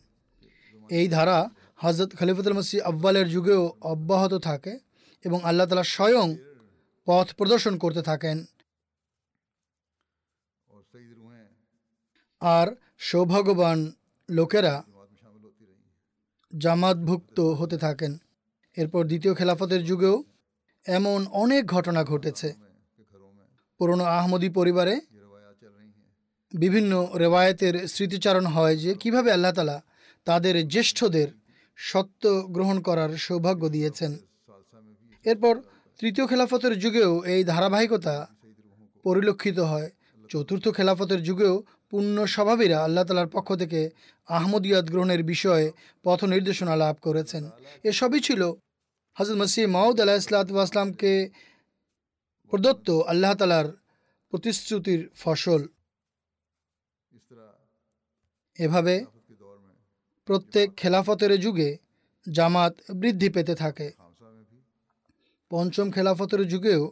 [0.90, 1.38] এই ধারা
[1.76, 4.78] হজরত খলিফতুল মসি আব্বালের যুগেও অব্যাহত থাকে
[5.24, 6.28] এবং আল্লাহ তালা স্বয়ং
[7.06, 8.44] পথ প্রদর্শন করতে থাকেন।
[12.42, 13.78] আর সৌভাগ্যবান
[14.28, 14.82] লোকেরা
[16.52, 18.18] জামাতভুক্ত হতে থাকেন।
[18.76, 20.16] এরপর দ্বিতীয় খেলাফতের যুগেও
[20.86, 22.48] এমন অনেক ঘটনা ঘটেছে।
[23.78, 24.94] পুরনো আহমদি পরিবারে
[26.54, 29.82] বিভিন্ন রেওয়ায়তের স্মৃতিচারণ হয় যে কীভাবে আল্লাহ তালা
[30.24, 31.28] তাদের জ্যেষ্ঠদের
[31.76, 34.18] সত্য গ্রহণ করার সৌভাগ্য দিয়েছেন।
[35.24, 35.54] এরপর
[35.98, 38.28] তৃতীয় খেলাফতের যুগেও এই ধারাবাহিকতা
[39.02, 39.90] পরিলক্ষিত হয়।
[40.30, 43.90] চতুর্থ খেলাফতের যুগেও পূর্ণ স্বভাবীরা আল্লাহ তালার পক্ষ থেকে
[44.28, 45.72] আহমদিয়াত গ্রহণের বিষয়ে
[46.04, 47.50] পথ নির্দেশনা লাভ করেছেন।
[47.84, 48.52] এসবই ছিল
[49.14, 51.30] হাজর মসিহ মাউদ আলাহ ইসলাতামকে
[52.52, 53.68] প্রদত্ত আল্লাহ তালার
[54.30, 55.62] প্রতিশ্রুতির ফসল।
[58.64, 58.94] এভাবে
[60.26, 61.70] প্রত্যেক খেলাফতের যুগে
[62.32, 63.92] জামাত বৃদ্ধি পেতে থাকে।
[65.50, 66.82] পঞ্চম খেলাফতের যুগেও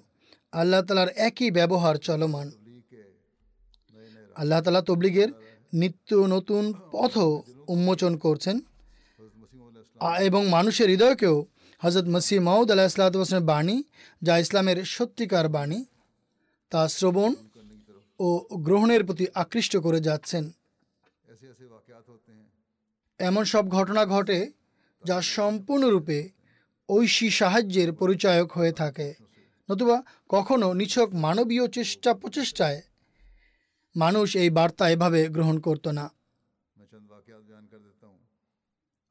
[0.52, 2.48] আল্লাহ তালার একই ব্যবহার চলমান।
[4.36, 5.28] আল্লাহ তালা তবলিগের
[5.72, 8.56] নিত্য নতুন পথও উন্মোচন করছেন।
[10.20, 11.36] এবং মানুষের হৃদয়কেও
[11.78, 13.76] হজরত মসি মাউদ আলাহ হোসেনের বাণী,
[14.22, 15.84] যা ইসলামের সত্যিকার বাণী,
[16.70, 17.30] তা শ্রবণ
[18.18, 20.44] ও গ্রহণের প্রতি আকৃষ্ট করে যাচ্ছেন।
[23.18, 24.52] এমন সব ঘটনা ঘটে
[25.04, 26.28] যা সম্পূর্ণরূপে
[26.88, 29.14] ঐশী সাহায্যের পরিচায়ক হয়ে থাকে।
[29.70, 32.82] নতুবা কখনো নিছক মানবীয় চেষ্টা প্রচেষ্টায়
[33.96, 36.10] মানুষ এই বার্তা এভাবে গ্রহণ করত না।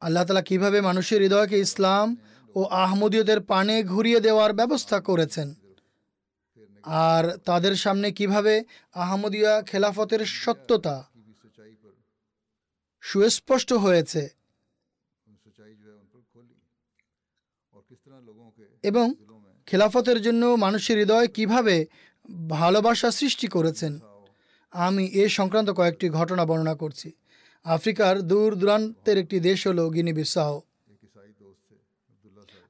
[0.01, 2.15] আল্লাহ তালা কীভাবে মানুষের হৃদয়কে ইসলাম
[2.55, 5.53] ও আহমদীয়দের পানে ঘুরিয়ে দেওয়ার ব্যবস্থা করেছেন?
[6.83, 11.03] আর তাদের সামনে কীভাবে আহমদিয়া খেলাফতের সত্যতা
[13.09, 14.21] সুস্পষ্ট হয়েছে।
[18.89, 19.05] এবং
[19.67, 21.75] খেলাফতের জন্য মানুষের হৃদয় কীভাবে
[22.49, 23.93] ভালোবাসা সৃষ্টি করেছেন,
[24.73, 27.09] আমি এ সংক্রান্ত কয়েকটি ঘটনা বর্ণনা করছি।
[27.65, 30.49] আফ্রিকার দূর দূরান্তের একটি দেশ হল গিনি বিশাহ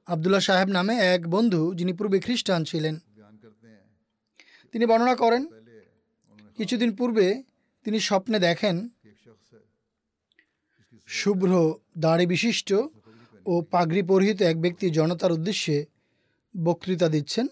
[0.06, 2.94] আবদুল্লাহ সাহেব নামে এক বন্ধু যিনি পূর্বে খ্রিস্টান ছিলেন।
[4.72, 5.42] তিনি বর্ণনা করেন,
[6.58, 7.26] কিছুদিন পূর্বে
[7.86, 8.76] তিনি স্বপ্নে দেখেন
[11.08, 11.52] শুভ্র
[11.98, 12.72] দাড়ি বিশিষ্ট
[13.46, 15.84] ও পাগড়ি পরিহিত এক ব্যক্তি জনতার উদ্দেশ্যে
[16.64, 17.46] বক্তৃতা দিচ্ছেন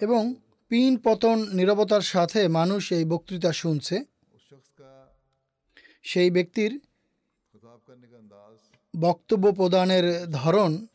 [0.00, 0.34] এবং
[0.68, 3.96] পিন পতন নিরবতার সাথে মানুষ এই বক্তৃতা শুনছে।
[6.02, 6.72] সেই ব্যক্তির
[9.00, 10.86] বক্তব্য প্রদানের ধরন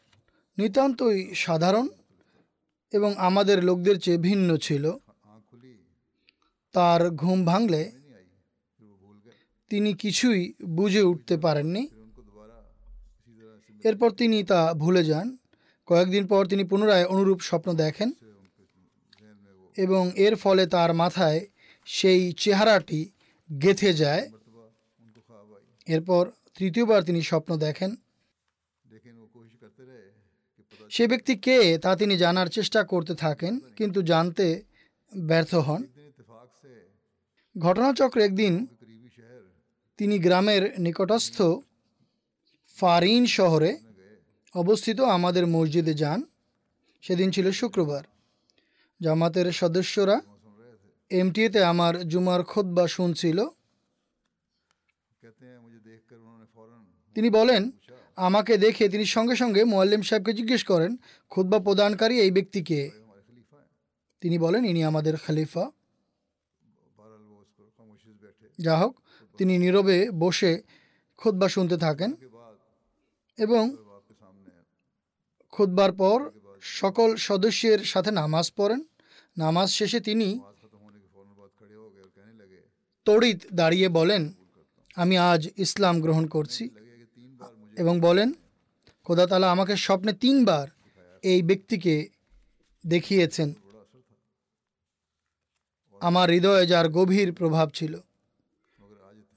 [0.57, 1.87] নিতান্তই সাধারণ
[2.93, 4.91] এবং আমাদের লোকদের চেয়ে ভিন্ন ছিল।
[6.73, 7.81] তার ঘুম ভাঙলে
[9.71, 10.41] তিনি কিছুই
[10.77, 11.83] বুঝে উঠতে পারেননি।
[13.83, 15.27] এরপর তিনি তা ভুলে যান।
[15.87, 18.09] কয়েকদিন পর তিনি পুনরায় অনুরূপ স্বপ্ন দেখেন
[19.77, 21.39] এবং এর ফলে তার মাথায়
[21.87, 23.01] সেই চেহারাটি
[23.49, 24.23] গেথে যায়।
[25.87, 26.23] এরপর
[26.57, 27.91] তৃতীয়বার তিনি স্বপ্ন দেখেন।
[30.89, 34.45] সে ব্যক্তি কে তা তিনি জানার চেষ্টা করতে থাকেন, কিন্তু জানতে
[35.13, 35.81] ব্যর্থ হন।
[37.55, 38.53] ঘটনাচক্রে একদিন
[39.97, 41.37] তিনি গ্রামের নিকটস্থ
[42.75, 43.71] ফারিন শহরে
[44.55, 46.23] অবস্থিত আমাদের মসজিদে যান।
[47.01, 48.03] সেদিন ছিল শুক্রবার।
[49.01, 50.21] জামাতের সদস্যরা
[51.09, 53.45] এমটিএতে আমার জুমার খোদ বা শুনছিল।
[57.15, 57.71] তিনি বলেন,
[58.15, 60.91] আমাকে দেখে তিনি সঙ্গে সঙ্গে মোয়াল্লিম সাহেবকে জিজ্ঞেস করেন
[61.29, 62.79] খুদ্া প্রদানকারী এই ব্যক্তিকে
[64.21, 65.71] তিনি বলেন, ইনি আমাদের খালিফা।
[68.59, 68.93] যা হোক
[69.37, 70.61] তিনি নীরবে বসে
[71.17, 72.15] খোদবা শুনতে থাকেন
[73.37, 73.75] এবং
[75.51, 78.83] খোদবার পর সকল সদস্যের সাথে নামাজ পড়েন।
[79.37, 80.39] নামাজ শেষে তিনি
[83.05, 84.33] তড়িৎ দাঁড়িয়ে বলেন,
[84.95, 86.69] আমি আজ ইসলাম গ্রহণ করছি।
[87.77, 88.33] এবং বলেন,
[89.03, 90.67] খোদা তালা আমাকে স্বপ্নে তিনবার
[91.21, 92.09] এই ব্যক্তিকে
[92.87, 93.53] দেখিয়েছেন।
[95.99, 97.93] আমার হৃদয়ে যার গভীর প্রভাব ছিল।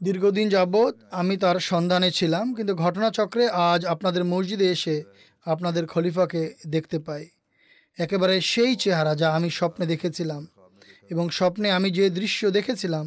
[0.01, 4.97] দীর্ঘদিন যাবৎ আমি তার সন্ধানে ছিলাম, কিন্তু ঘটনাচক্রে আজ আপনাদের মসজিদে এসে
[5.47, 7.25] আপনাদের খলিফাকে দেখতে পাই।
[7.97, 10.43] একেবারে সেই চেহারা যা আমি স্বপ্নে দেখেছিলাম
[11.11, 13.07] এবং স্বপ্নে আমি যে দৃশ্য দেখেছিলাম,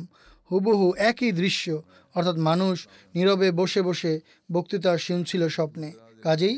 [0.51, 1.65] হুবহু একই দৃশ্য,
[2.15, 2.75] অর্থাৎ মানুষ
[3.15, 4.13] নীরবে বসে বসে
[4.49, 5.89] বক্তৃতা শুনছিল স্বপ্নে।
[6.23, 6.55] কাজেই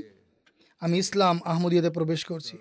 [0.82, 2.56] আমি ইসলাম আহমদিয়াতে প্রবেশ করছি।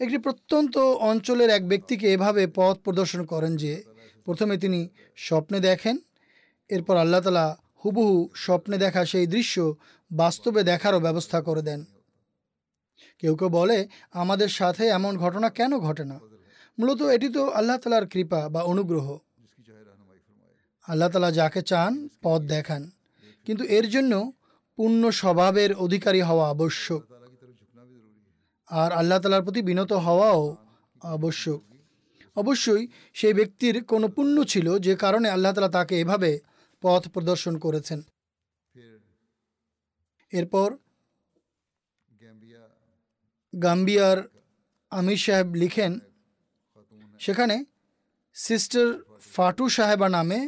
[0.00, 0.74] একটি প্রত্যন্ত
[1.10, 3.72] অঞ্চলের এক ব্যক্তিকে এভাবে পথ প্রদর্শন করেন যে
[4.26, 4.80] প্রথমে তিনি
[5.26, 5.96] স্বপ্নে দেখেন
[6.70, 7.46] এরপর আল্লাহ তালা
[7.82, 9.56] হুবহু স্বপ্নে দেখা সেই দৃশ্য
[10.10, 11.80] বাস্তবে দেখারও ব্যবস্থা করে দেন।
[13.20, 13.78] কেউ কেউ বলে,
[14.22, 16.16] আমাদের সাথে এমন ঘটনা কেন ঘটে না?
[16.78, 19.06] মূলত এটি তো আল্লাহ তালার কৃপা বা অনুগ্রহ।
[20.88, 22.82] আল্লাহ তালা যাকে চান পথ দেখান,
[23.46, 24.12] কিন্তু এর জন্য
[24.78, 27.02] পূর্ণ স্বভাবের অধিকারী হওয়া আবশ্যক।
[28.68, 30.42] আর আল্লাহ তালার প্রতি বিনত হওয়াও
[31.16, 31.60] আবশ্যক।
[32.36, 32.82] অবশ্যই
[33.18, 36.30] সেই ব্যক্তির কোনো পুণ্য ছিল যে কারণে আল্লাহ তালা তাকে এভাবে
[36.82, 38.00] পথ প্রদর্শন করেছেন।
[40.32, 40.68] এরপর
[43.62, 44.18] গাম্বিয়ার
[44.90, 45.92] আমির সাহেব লিখেন
[47.20, 47.56] সেখানে
[48.36, 48.86] সিস্টার
[49.34, 50.40] ফাটু সাহেবা নামে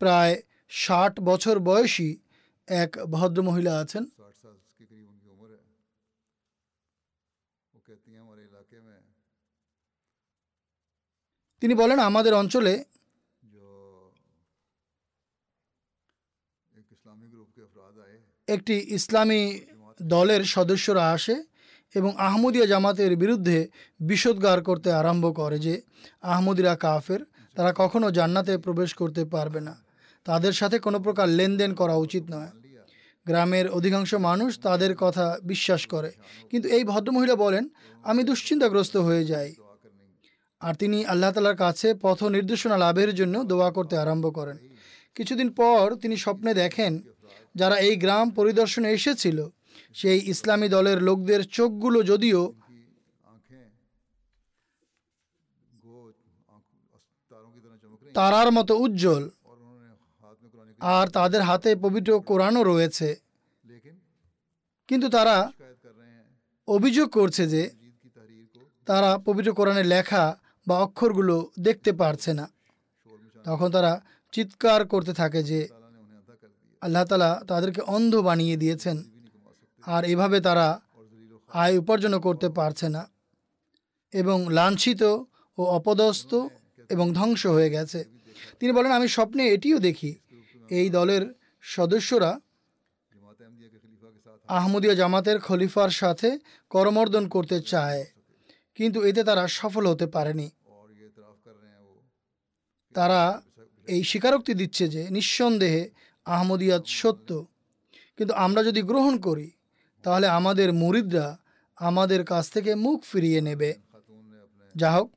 [0.00, 0.34] প্রায়
[0.70, 2.10] ষাট বছর বয়সী
[2.68, 4.04] এক ভদ্র মহিলা আছেন
[11.62, 12.84] তিনি বলেন আমাদের অঞ্চলে
[18.52, 19.60] একটি ইসলামী
[20.02, 21.42] দলের সদস্যরা আসে
[21.94, 23.68] এবং আহমদিয়া জামাতের বিরুদ্ধে
[24.00, 25.80] বিষোদ্গার করতে আরম্ভ করে যে
[26.22, 27.20] আহমদিরা কাফের,
[27.56, 29.74] তারা কখনো জান্নাতে প্রবেশ করতে পারবে না।
[30.24, 32.50] তাদের সাথে কোনো প্রকার লেনদেন করা উচিত নয়।
[33.26, 36.10] গ্রামের অধিকাংশ মানুষ তাদের কথা বিশ্বাস করে।
[36.50, 37.68] কিন্তু এই ভদ্রমহিলা বলেন,
[38.02, 39.54] আমি দুশ্চিন্তাগ্রস্ত হয়ে যাই।
[40.60, 44.58] আর তিনি আল্লাহ তালার কাছে পথ নির্দেশনা লাভের জন্য দোয়া করতে আরম্ভ করেন।
[45.14, 47.00] কিছুদিন পর তিনি স্বপ্নে দেখেন
[47.54, 49.38] যারা এই গ্রাম পরিদর্শনে এসেছিল,
[50.00, 52.42] সেই ইসলামী দলের লোকদের চোখগুলো যদিও
[58.14, 59.24] তারার মতো উজ্জ্বল,
[60.80, 63.08] আর তাদের হাতে পবিত্র কোরআনও রয়েছে।
[64.88, 65.36] কিন্তু তারা
[66.68, 67.62] অভিযোগ করছে যে
[68.86, 70.24] তারা পবিত্র কোরআনের লেখা
[70.66, 71.36] বা অক্ষরগুলো
[71.66, 72.46] দেখতে পারছে না।
[73.44, 73.92] তখন তারা
[74.32, 75.60] চিৎকার করতে থাকে যে
[76.82, 78.96] আল্লাহ তালা তাদেরকে অন্ধ বানিয়ে দিয়েছেন,
[79.84, 80.66] আর এভাবে তারা
[81.62, 83.02] আয় উপার্জন করতে পারছে না
[84.12, 85.02] এবং লাঞ্ছিত
[85.58, 86.30] ও অপদস্থ
[86.90, 88.00] এবং ধ্বংস হয়ে গেছে।
[88.58, 90.12] তিনি বলেন, আমি স্বপ্নে এটিও দেখি,
[90.68, 91.22] এই দলের
[91.64, 92.32] সদস্যরা
[94.48, 96.28] আহমদীয় জামাতের খলিফার সাথে
[96.70, 98.02] করমর্দন করতে চায়,
[98.78, 100.48] কিন্তু এতে তারা সফল হতে পারেনি।
[102.94, 103.20] তারা
[103.88, 105.82] এই স্বীকারোক্তি দিচ্ছে যে নিঃসন্দেহে
[106.26, 107.46] আহমদিয়াত সত্য।
[108.16, 109.50] কিন্তু আমরা যদি গ্রহণ করি,
[110.04, 111.38] তাহলে আমাদের মুরিদরা
[111.76, 113.74] আমাদের কাছ থেকে মুখ ফিরিয়ে নেবে।
[114.76, 115.08] যা হোক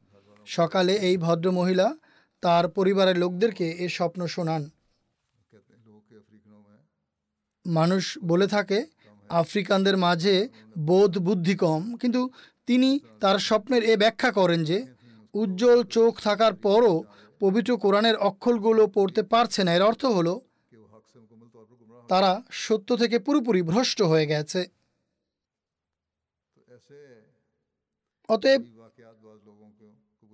[0.46, 1.96] সকালে এই ভদ্র মহিলা
[2.42, 4.70] তার পরিবারের লোকদেরকে এ স্বপ্ন শোনান।
[7.66, 8.86] মানুষ বলে থাকে,
[9.30, 10.50] আফ্রিকানদের মাঝে
[10.80, 12.30] বোধ বুদ্ধি কম, কিন্তু
[12.68, 14.86] তিনি তার স্বপ্নের এ ব্যাখ্যা করেন যে,
[15.34, 17.04] উজ্জ্বল চোখ থাকার পরও
[17.40, 20.42] পবিত্র কোরআনের অক্ষরগুলো পড়তে পারছে না। এর অর্থ হলো
[22.10, 22.32] তারা
[22.66, 24.62] সত্য থেকে পুরোপুরি ভ্রষ্ট হয়ে গেছে।
[28.30, 28.62] অতএব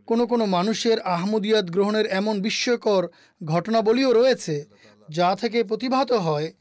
[0.07, 3.03] কোনো কোনো মানুষের আহমদিয়াত গ্রহণের এমন বিস্ময়কর
[3.43, 4.55] ঘটনাবলীও রয়েছে,
[5.09, 6.53] যা থেকে প্রতিভাত হয়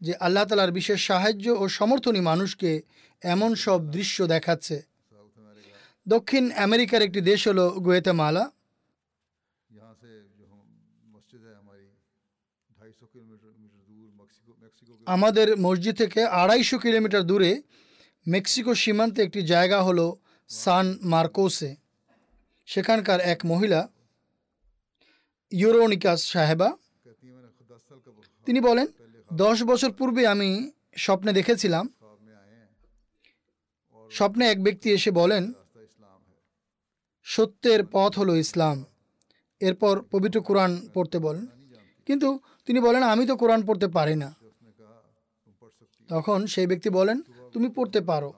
[0.00, 2.70] যে আল্লাহ তালার বিশেষ সাহায্য ও সমর্থনী মানুষকে
[3.22, 4.76] এমন সব দৃশ্য দেখাচ্ছে।
[6.06, 8.44] দক্ষিণ আমেরিকার একটি দেশ হলো গোয়েতামালা।
[15.06, 17.62] আমাদের মসজিদ থেকে আড়াইশো কিলোমিটার দূরে
[18.26, 20.12] মেক্সিকো সীমান্তে একটি জায়গা হল
[20.48, 21.76] সান মার্কোসে।
[22.66, 23.88] সেখানকার এক মহিলা,
[25.50, 26.76] ইউরোনিকাস সাহেবা,
[28.46, 28.86] তিনি বলেন,
[29.32, 31.88] দশ বছর পূর্বে আমি স্বপ্নে দেখেছিলাম।
[34.10, 35.52] স্বপ্নে এক ব্যক্তি এসে বলেন,
[37.22, 38.84] সত্যের পথ হলো ইসলাম।
[39.60, 41.46] এরপর পবিত্র কোরআন পড়তে বলেন।
[42.06, 44.43] কিন্তু তিনি বলেন, আমি তো কোরআন পড়তে পারি না।
[46.14, 47.18] তখন সেই ব্যক্তি বলেন,
[47.52, 48.30] তুমি পড়তে পারো।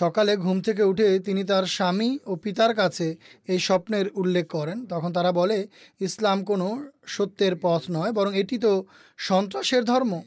[0.00, 3.16] সকালে ঘুম থেকে উঠে তিনি তার স্বামী ও পিতার কাছে
[3.48, 5.68] এই স্বপ্নের উল্লেখ করেন। তখন তারা বলে,
[6.00, 6.66] ইসলাম কোনো
[7.06, 8.84] সত্যের পথ নয়, বরং এটি তো
[9.18, 10.22] সন্ত্রাসের ধর্ম।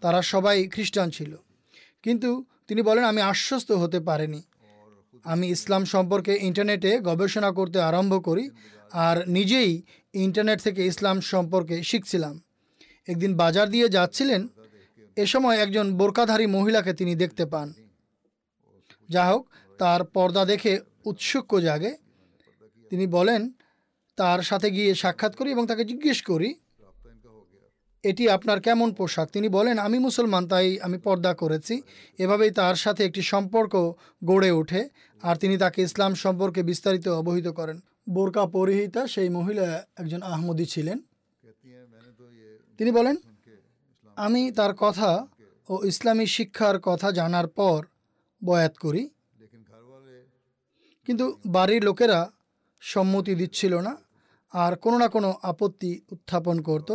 [0.00, 1.32] তারা সবাই খ্রিস্টান ছিল।
[2.02, 4.42] কিন্তু তিনি বলেন, আমি আশ্বস্ত হতে পারিনি।
[5.24, 8.50] আমি ইসলাম সম্পর্কে ইন্টারনেটে গবেষণা করতে আরম্ভ করি
[8.92, 9.82] আর নিজেই
[10.12, 12.34] ইন্টারনেট থেকে ইসলাম সম্পর্কে শিখছিলাম।
[13.08, 14.48] একদিন বাজার দিয়ে যাচ্ছিলেন,
[15.16, 17.72] এ সময় একজন বোরকাধারী মহিলাকে তিনি দেখতে পান।
[19.08, 19.48] যা হোক,
[19.78, 21.96] তার পর্দা দেখে উৎসুক্য জাগে।
[22.90, 23.52] তিনি বলেন,
[24.16, 26.54] তার সাথে গিয়ে সাক্ষাৎ করি এবং তাকে জিজ্ঞেস করি,
[28.04, 29.30] এটি আপনার কেমন পোশাক?
[29.30, 31.82] তিনি বলেন, আমি মুসলমান, তাই আমি পর্দা করেছি।
[32.18, 33.92] এভাবেই তার সাথে একটি সম্পর্ক
[34.24, 34.88] গড়ে ওঠে
[35.22, 41.00] আর তিনি তাকে ইসলাম সম্পর্কে বিস্তারিত অবহিত করেন। বোরকা পরিহিতা সেই মহিলা একজন আহমদী ছিলেন।
[42.82, 43.16] তিনি বলেন,
[44.16, 45.26] আমি তার কথা
[45.68, 47.86] ও ইসলামী শিক্ষার কথা জানার পর
[48.44, 49.02] বয়াত করি।
[51.06, 52.30] কিন্তু বাড়ির লোকেরা
[52.80, 53.96] সম্মতি দিচ্ছিল না,
[54.52, 56.90] আর কোনো না কোনো আপত্তি উত্থাপন করত।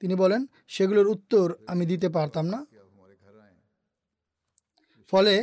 [0.00, 2.66] তিনি বলেন, সেগুলোর উত্তর আমি দিতে পারতাম না।
[5.12, 5.34] ফলে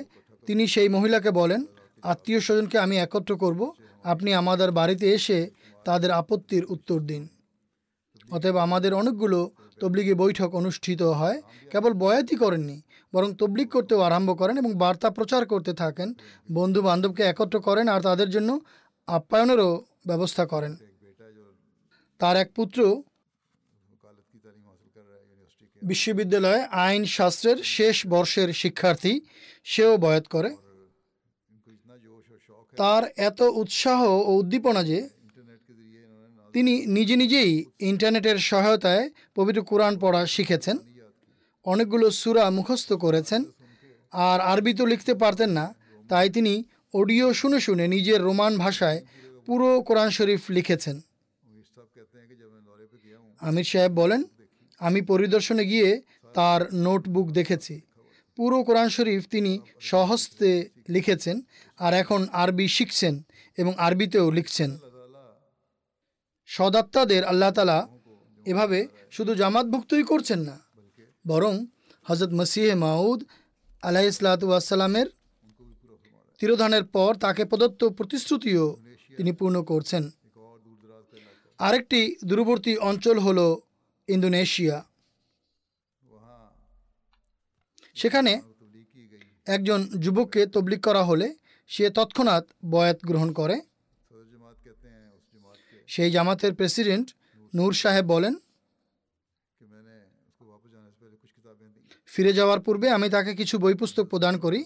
[0.47, 1.65] তিনি সেই মহিলাকে বলেন,
[2.03, 3.61] আত্মীয় স্বজনকে আমি একত্র করব,
[4.03, 5.39] আপনি আমাদের বাড়িতে এসে
[5.85, 7.23] তাদের আপত্তির উত্তর দিন।
[8.29, 9.39] অতএব আমাদের অনেকগুলো
[9.81, 12.81] তবলিগি বৈঠক অনুষ্ঠিত হয়। কেবল বয়াতি করেননি,
[13.13, 16.13] বরং তবলিগ করতেও আরম্ভ করেন এবং বার্তা প্রচার করতে থাকেন।
[16.51, 18.59] বন্ধু বান্ধবকে একত্র করেন আর তাদের জন্য
[19.07, 20.73] আপ্যায়নেরও ব্যবস্থা করেন।
[22.19, 22.79] তার এক পুত্র
[25.81, 29.21] বিশ্ববিদ্যালয়ে আইন শাস্ত্রের শেষ বর্ষের শিক্ষার্থী,
[29.63, 30.55] সেও বয়াত করে।
[32.77, 35.09] তার এত উৎসাহ ও উদ্দীপনা যে
[36.53, 37.51] তিনি নিজে নিজেই
[37.91, 39.03] ইন্টারনেটের সহায়তায়
[39.35, 40.77] পবিত্র কোরআন পড়া শিখেছেন,
[41.65, 43.41] অনেকগুলো সুরা মুখস্থ করেছেন,
[44.13, 45.65] আর আরবি তো লিখতে পারতেন না,
[46.09, 46.53] তাই তিনি
[46.99, 48.99] অডিও শুনে শুনে নিজের রোমান ভাষায়
[49.47, 50.95] পুরো কোরআন শরীফ লিখেছেন।
[53.41, 54.21] আমির সাহেব বলেন,
[54.81, 55.89] আমি পরিদর্শনে গিয়ে
[56.35, 57.75] তার নোটবুক দেখেছি।
[58.37, 59.53] পুরো কোরআন শরীফ তিনি
[59.91, 60.51] সহস্তে
[60.95, 61.35] লিখেছেন
[61.79, 63.13] আর এখন আরবি শিখছেন
[63.57, 64.69] এবং আরবিতেও লিখছেন।
[66.49, 67.79] সদাত্মাদের আল্লাহ তালা
[68.45, 68.79] এভাবে
[69.11, 70.55] শুধু জামাতভুক্তই করছেন না,
[71.25, 71.53] বরং
[72.05, 73.19] হজরত মসিহে মাউদ
[73.83, 75.07] আলাহ ইসলাতামের
[76.41, 78.65] তিরোধানের পর তাকে প্রদত্ত প্রতিশ্রুতিও
[79.17, 80.03] তিনি পূর্ণ করছেন।
[81.59, 83.39] আরেকটি দূরবর্তী অঞ্চল হল
[84.09, 84.77] ইন্দোনেশিয়া।
[87.95, 88.33] সেখানে
[89.47, 91.27] একজন যুবককে তবলিক করা হলে
[91.69, 93.55] সে তৎক্ষণাৎ বয়াত গ্রহণ করে।
[95.93, 97.07] সেই জামাতের প্রেসিডেন্ট
[97.53, 98.33] নূর সাহেব বলেন,
[102.13, 104.61] ফিরে যাওয়ার পূর্বে আমি তাকে কিছু বই পুস্তক প্রদান করি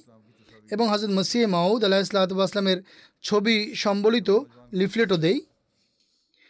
[0.69, 2.79] এবং হাজর মসিহ মাউদ আলাহ ইসলাতামের
[3.23, 4.29] ছবি সম্বলিত
[4.79, 5.39] লিফলেটও দেই।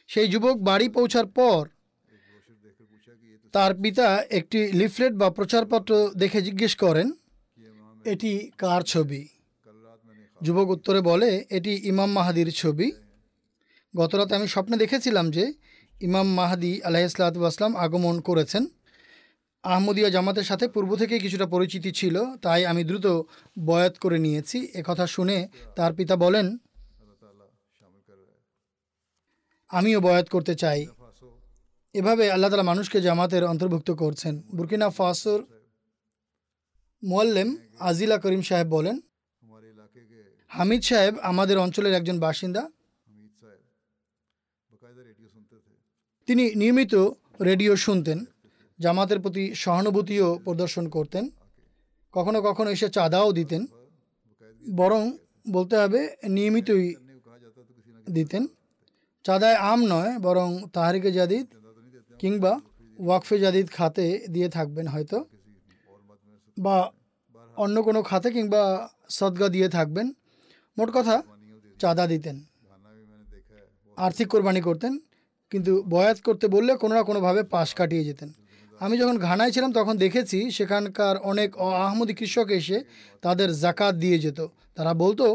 [0.09, 1.61] সেই যুবক বাড়ি পৌঁছার পর
[3.53, 4.07] তার পিতা
[4.39, 7.07] একটি লিফলেট বা প্রচারপত্র দেখে জিজ্ঞেস করেন,
[8.13, 9.21] এটি কার ছবি?
[10.41, 12.87] যুবক উত্তরে বলে, এটি ইমাম মাহাদির ছবি।
[13.93, 15.45] গতরাতে আমি স্বপ্নে দেখেছিলাম যে
[16.07, 18.63] ইমাম মাহাদি আলাহিসাল্লাতাম আগমন করেছেন।
[19.63, 23.07] আহমদিয়া জামাতের সাথে পূর্ব থেকে কিছুটা পরিচিতি ছিল, তাই আমি দ্রুত
[23.67, 24.57] বয়াত করে নিয়েছি।
[24.89, 25.37] কথা শুনে
[25.77, 26.47] তার পিতা বলেন,
[29.69, 30.79] আমিও বয়াত করতে চাই।
[31.95, 35.39] এভাবে আল্লাহ তালা মানুষকে জামাতের অন্তর্ভুক্ত করছেন। বুরকিনা ফাসোর
[37.03, 37.49] মোয়াল্লেম
[37.89, 38.95] আজিলা করিম সাহেব বলেন,
[40.51, 42.63] হামিদ সাহেব আমাদের অঞ্চলের একজন বাসিন্দা।
[46.27, 46.93] তিনি নিয়মিত
[47.49, 48.25] রেডিও শুনতেন,
[48.79, 51.29] জামাতের প্রতি সহানুভূতিও প্রদর্শন করতেন,
[52.13, 53.61] কখনো কখনো এসে চাঁদাও দিতেন,
[54.63, 55.03] বরং
[55.51, 56.95] বলতে হবে নিয়মিতই
[58.09, 58.43] দিতেন।
[59.23, 61.45] চাঁদায় আম নয়, বরং তাহারিকে জাদিদ
[62.19, 62.53] কিংবা
[62.99, 65.17] ওয়াকফে জাদিদ খাতে দিয়ে থাকবেন হয়তো,
[66.57, 66.91] বা
[67.57, 68.61] অন্য কোনো খাতে কিংবা
[69.09, 70.07] সদগা দিয়ে থাকবেন।
[70.77, 71.15] মোট কথা,
[71.79, 72.37] চাঁদা দিতেন।
[73.97, 74.93] আর্থিক কোরবানি করতেন।
[75.51, 78.29] কিন্তু বয়াত করতে বললে কোনো না কোনোভাবে পাশ কাটিয়ে যেতেন।
[78.81, 81.49] আমি যখন ঘানায় ছিলাম তখন দেখেছি সেখানকার অনেক
[81.85, 82.77] আহমদি কৃষক এসে
[83.25, 84.39] তাদের জাকাত দিয়ে যেত।
[84.77, 85.25] তারা বলতো,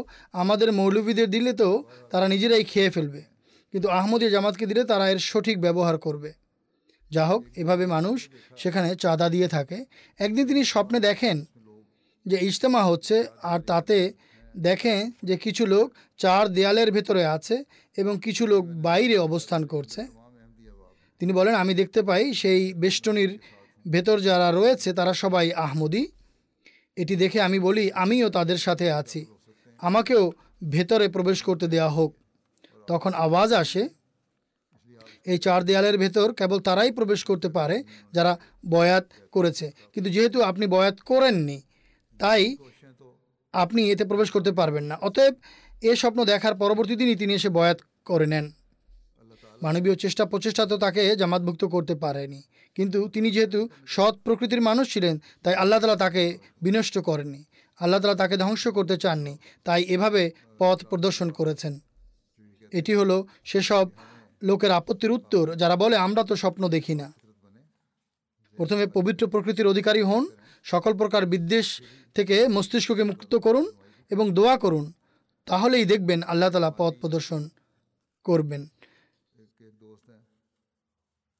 [0.41, 1.69] আমাদের মৌলবীদের দিলে তো
[2.11, 3.21] তারা নিজেরাই খেয়ে ফেলবে,
[3.73, 6.29] কিন্তু আহমদি জামাতকে দিলে তারা এর সঠিক ব্যবহার করবে।
[7.11, 8.17] যা হোক, এভাবে মানুষ
[8.61, 9.77] সেখানে চাঁদা দিয়ে থাকে।
[10.19, 11.37] একদিন তিনি স্বপ্নে দেখেন
[12.25, 13.15] যে ইজতেমা হচ্ছে,
[13.51, 13.97] আর তাতে
[14.67, 15.87] দেখেন যে কিছু লোক
[16.19, 17.55] চার দেয়ালের ভেতরে আছে
[17.97, 20.05] এবং কিছু লোক বাইরে অবস্থান করছে।
[21.19, 23.39] তিনি বলেন, আমি দেখতে পাই সেই বেষ্টনীর
[23.91, 26.07] ভেতর যারা রয়েছে তারা সবাই আহমদি।
[26.95, 29.25] এটি দেখে আমি বলি, আমিও তাদের সাথে আছি।
[29.77, 30.31] আমাকেও
[30.69, 32.15] ভেতরে প্রবেশ করতে দেয়া হোক।
[32.87, 33.89] তখন আওয়াজ আসে।
[35.25, 37.83] এই চার দেয়ালের ভেতর কেবল তারাই প্রবেশ করতে পারে
[38.13, 38.39] যারা
[38.69, 41.61] বয়াত করেছে। কিন্তু যেহেতু আপনি বয়াত করেননি,
[42.19, 42.57] তাই
[43.53, 45.33] আপনি এতে প্রবেশ করতে পারবেন না। অতএব
[45.83, 48.51] এ স্বপ্ন দেখার পরবর্তী দিনই তিনি এসে বয়াত করে নেন।
[49.61, 52.41] মানবীয় চেষ্টা প্রচেষ্টা তো তাকে জামাতভুক্ত করতে পারেনি।
[52.75, 57.43] কিন্তু তিনি যেহেতু সৎ প্রকৃতির মানুষ ছিলেন, তাই আল্লাহ তালা তাকে বিনষ্ট করেননি।
[57.79, 61.79] আল্লাহ তালা তাকে ধ্বংস করতে চাননি, তাই এভাবে পথ প্রদর্শন করেছেন।
[62.71, 63.87] এটি হলো সেসব
[64.43, 67.13] লোকের আপত্তির উত্তর, যারা বলে, আমরা তো স্বপ্ন দেখি না।
[68.57, 70.25] প্রথমে পবিত্র প্রকৃতির অধিকারী হন,
[70.63, 71.81] সকল প্রকার বিদ্বেষ
[72.15, 73.71] থেকে মস্তিষ্ককে মুক্ত করুন
[74.11, 74.93] এবং দোয়া করুন।
[75.47, 77.41] তাহলেই দেখবেন আল্লাহ তালা পথ প্রদর্শন
[78.23, 78.61] করবেন।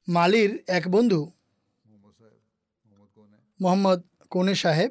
[0.08, 1.20] মালির এক বন্ধু,
[3.60, 4.00] মোহাম্মদ
[4.30, 4.90] কোনে সাহেব,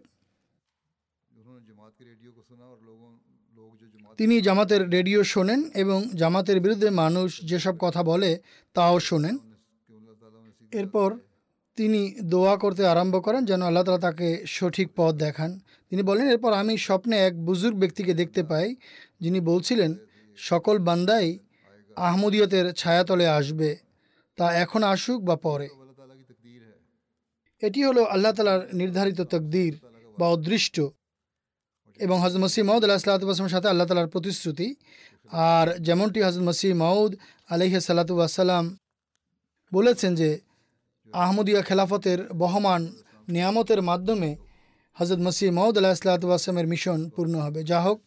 [4.17, 8.31] তিনি জামাতের রেডিও শোনেন এবং জামাতের বিরুদ্ধে মানুষ যেসব কথা বলে
[8.73, 9.35] তাও শোনেন।
[10.71, 11.09] এরপর
[11.77, 15.59] তিনি দোয়া করতে আরম্ভ করেন যেন আল্লাহ তালা তাকে সঠিক পথ দেখান।
[15.93, 18.75] তিনি বলেন, এরপর আমি স্বপ্নে এক বুজুর্গ ব্যক্তিকে দেখতে পাই,
[19.21, 19.95] যিনি বলছিলেন,
[20.37, 21.39] সকল বান্দাই
[21.95, 23.77] আহমদীয়তের ছায়াতলে আসবে,
[24.35, 25.69] তা এখন আসুক বা পরে।
[27.61, 29.79] এটি হলো আল্লাহ তালার নির্ধারিত তকদির
[30.19, 30.81] বা অদৃষ্ট।
[31.99, 34.75] এবং হজরত মসিহ মাউদ আল্লাহ সাল্লাতামের সাথে আল্লাহ তালার প্রতিশ্রুতি।
[35.31, 37.15] আর যেমনটি হজরত মসিহ মাউদ
[37.49, 38.77] আলহ সাল্লাতুয়াসাল্লাম
[39.73, 40.39] বলেছেন যে,
[41.13, 42.93] আহমদিয়া খেলাফতের বহমান
[43.29, 44.35] নিয়ামতের মাধ্যমে
[44.93, 48.01] হজরত মসিহ মহম্মদ আল্লাহ ইসলাতামের মিশন পূর্ণ হবে। যা হোক,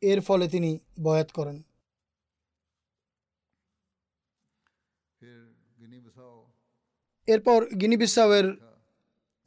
[0.00, 1.62] এর ফলে তিনি বয়াত করেন।
[7.26, 8.46] এরপর গিনিবিসাওয়ের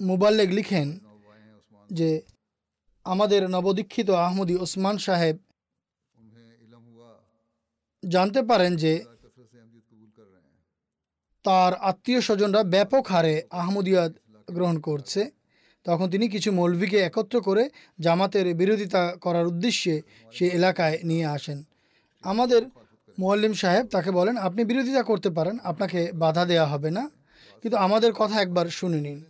[0.02, 1.00] মুবাল্লেগ লিখেন
[1.90, 2.22] যে,
[3.04, 5.38] আমাদের নবদীক্ষিত আহমদী ওসমান সাহেব
[8.04, 8.94] জানতে পারেন যে,
[11.44, 14.12] তার আত্মীয় স্বজনরা ব্যাপক হারে আহমদিয়াদ
[14.52, 15.41] গ্রহণ করছে।
[15.84, 17.70] তখন তিনি কিছু মৌলভীকে একত্র করে
[18.00, 20.02] জামাতের বিরোধিতা করার উদ্দেশ্যে
[20.32, 21.64] সে এলাকায় নিয়ে আসেন।
[22.22, 22.62] আমাদের
[23.20, 27.10] মোয়াল্লিম সাহেব তাকে বলেন, আপনি বিরোধিতা করতে পারেন, আপনাকে বাধা দেয়া হবে না।
[27.62, 29.24] কিন্তু আমাদের কথা একবার শুনে নিন।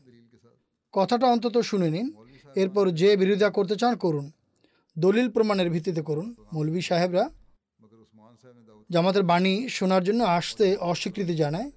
[0.92, 2.14] কথাটা অন্তত শুনে নিন।
[2.56, 4.32] এরপর যে বিরোধিতা করতে চান করুন।
[5.00, 7.30] দলিল প্রমাণের ভিত্তিতে করুন। মৌলভী সাহেবরা
[8.90, 11.72] জামাতের বাণী শোনার জন্য আসতে অস্বীকৃতি জানায়।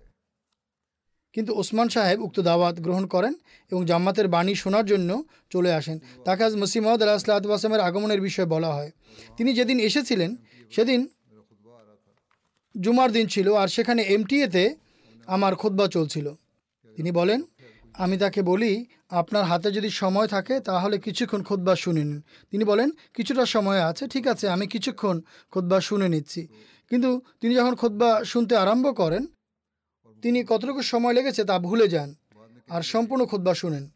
[1.35, 3.35] কিন্তু ওসমান সাহেব উক্ত দাওয়াত গ্রহণ করেন
[3.71, 8.71] এবং জাম্মাতের বাণী শোনার জন্য চলে আসেন। তাকে আজ মসিমদ আল্লাহ আসলাতামের আগমনের বিষয়ে বলা
[8.75, 8.91] হয়।
[9.37, 10.37] তিনি যেদিন এসেছিলেন,
[10.73, 11.09] সেদিন
[12.81, 14.75] জুমার দিন ছিল আর সেখানে এমটিএতে
[15.27, 16.35] আমার খোদবা চলছিল।
[16.97, 17.43] তিনি বলেন,
[17.95, 22.91] আমি তাকে বলি, আপনার হাতে যদি সময় থাকে তাহলে কিছুক্ষণ খোদবা শুনে নিন। তিনি বলেন,
[23.15, 25.21] কিছুটা সময় আছে, ঠিক আছে, আমি কিছুক্ষণ
[25.51, 26.49] খোদবা শুনে নিচ্ছি।
[26.91, 29.27] কিন্তু তিনি যখন খোদবা শুনতে আরম্ভ করেন
[30.25, 32.15] তিনি কতটুকু সময় লেগেছে তা ভুলে যান।
[32.69, 33.89] আর সম্পূর্ণ খুদ্া শুনেন।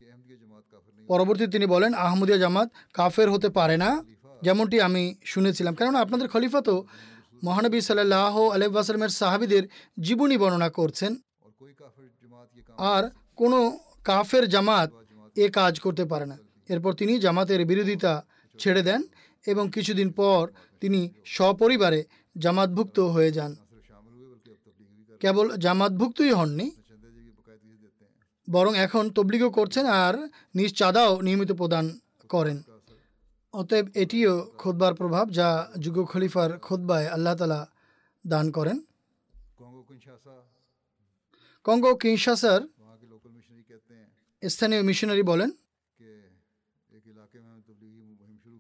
[1.07, 4.05] পরবর্তী তিনি বলেন, আহমদিয়া জামাত কাফের হতে পারে না।
[4.43, 6.85] যেমনটি আমি শুনেছিলাম। কেননা আপনাদের খলিফা তো
[7.45, 9.63] মহানবী সাল্লাহ আলহামের সাহাবিদের
[10.01, 11.17] জীবনী বর্ণনা করছেন।
[12.79, 14.93] আর কোনো কাফের জামাত
[15.37, 18.25] এ কাজ করতে পারে না। এরপর তিনি জামাতের বিরোধিতা
[18.59, 19.03] ছেড়ে দেন
[19.47, 20.51] এবং কিছুদিন পর
[20.81, 22.05] তিনি সপরিবারে
[22.39, 23.57] জামাতভুক্ত হয়ে যান।
[25.23, 26.67] কেবল জামাতভুক্তই হননি,
[28.49, 30.15] বরং এখন তবলিগও করছেন আর
[30.59, 31.85] নিজ চাঁদাও নিয়মিত প্রদান
[32.35, 32.59] করেন।
[33.55, 35.49] অতএব এটিও খোদবার প্রভাব যা
[35.85, 37.61] যুগ খলিফার খোদবায় আল্লাহ তালা
[38.25, 38.77] দান করেন।
[41.67, 42.63] কঙ্গো কিংসাসার
[44.43, 45.51] স্থানীয় মিশনারি বলেন,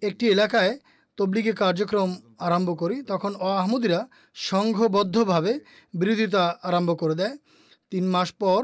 [0.08, 0.72] একটি এলাকায়
[1.18, 2.10] তবলিগের কার্যক্রম
[2.46, 4.00] আরম্ভ করি, তখন অ আহমদিরা
[4.50, 5.52] সংঘবদ্ধভাবে
[6.00, 7.34] বিরোধিতা আরম্ভ করে দেয়।
[7.92, 8.60] তিন মাস পর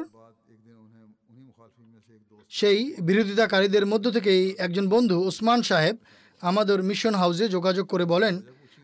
[2.52, 5.96] সেই বিরোধিতাকারীদের মধ্য থেকেই একজন বন্ধু উসমান সাহেব,
[6.42, 8.34] আমাদের মিশন হাউসে যোগাযোগ করে বলেন,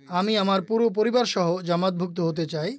[0.09, 2.71] আমি আমার পুরো পরিবার সহ জামাতভুক্ত হতে চাই।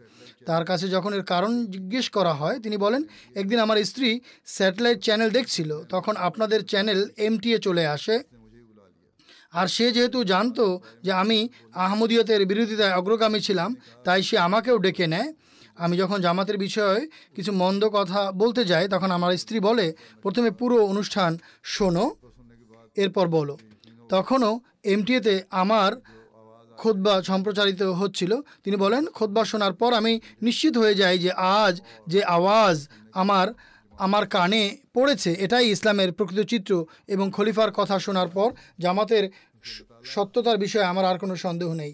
[0.50, 3.02] তার কাছে যখন এর কারণ জিজ্ঞেস করা হয়, তিনি বলেন,
[3.42, 4.10] একদিন আমার স্ত্রী
[4.56, 8.16] স্যাটেলাইট চ্যানেল দেখছিল, তখন আপনাদের চ্যানেল এমটিএ চলে আসে।
[9.54, 15.34] আর সে যেহেতু জানতো যে আমি আহমদিয়তের বিরোধিতায় অগ্রগামী ছিলাম, তাই সে আমাকেও ডেকে নেয়।
[15.76, 20.86] আমি যখন জামাতের বিষয়ে কিছু মন্দ কথা বলতে যাই, তখন আমার স্ত্রী বলে, প্রথমে পুরো
[20.86, 22.16] অনুষ্ঠান শোনো,
[22.96, 23.58] এরপর বলো।
[24.10, 25.92] তখনও এমটিএতে আমার
[26.78, 28.32] খোদবা সম্প্রচারিত হচ্ছিল।
[28.64, 33.48] তিনি বলেন, খোদবা শোনার পর আমি নিশ্চিত হয়ে যাই যে আজ যে আওয়াজ আমার
[34.06, 34.64] আমার কানে
[34.96, 36.72] পড়েছে, এটাই ইসলামের প্রকৃত চিত্র
[37.14, 38.50] এবং খলিফার কথা শোনার পর
[38.84, 39.24] জামাতের
[40.14, 41.94] সত্যতার বিষয়ে আমার আর কোনো সন্দেহ নেই।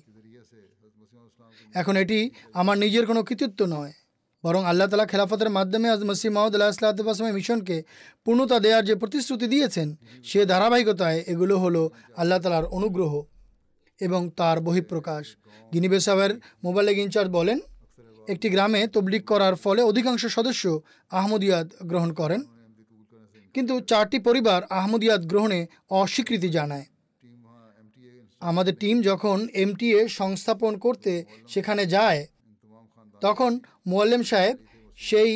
[1.73, 2.19] এখন এটি
[2.61, 3.93] আমার নিজের কোনো কৃতিত্ব নয়,
[4.43, 7.77] বরং আল্লাহ তালা খেলাফতের মাধ্যমে আজ মসিম মাহমুদ আল্লাহ ইসলাতামের মিশনকে
[8.25, 9.87] পূর্ণতা দেওয়ার যে প্রতিশ্রুতি দিয়েছেন,
[10.29, 11.83] সে ধারাবাহিকতায় এগুলো হলো
[12.21, 13.13] আল্লাহ তালার অনুগ্রহ
[13.99, 15.25] এবং তার বহিঃপ্রকাশ।
[15.71, 16.31] গিনিবেসাবের
[16.65, 17.57] মোবাইল ইনচার্জ বলেন
[18.27, 20.63] একটি গ্রামে তবলিক করার ফলে অধিকাংশ সদস্য
[21.11, 22.41] আহমদিয়াদ গ্রহণ করেন।
[23.53, 25.59] কিন্তু চারটি পরিবার আহমদিয়াদ গ্রহণে
[25.89, 26.85] অস্বীকৃতি জানায়।
[28.41, 31.13] আমাদের টিম যখন এমটিএ সংস্থাপন করতে
[31.47, 32.27] সেখানে যায়,
[33.21, 33.51] তখন
[33.87, 34.57] মোয়াল্লেম সাহেব
[34.99, 35.31] সেই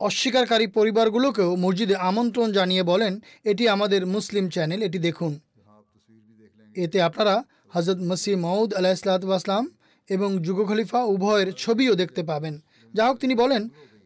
[0.00, 3.12] অস্বীকারী পরিবারগুলোকেও মসজিদে আমন্ত্রণ জানিয়ে বলেন,
[3.44, 5.32] এটি আমাদের মুসলিম চ্যানেল, এটি দেখুন।
[6.76, 7.44] এতে আপনারা
[7.74, 9.64] হজরত মসি মৌদ আলাহ ইসলাতাম
[10.10, 12.54] এবং যুগ খলিফা উভয়ের ছবিও দেখতে পাবেন।
[12.94, 13.62] যা হোক তিনি বলেন,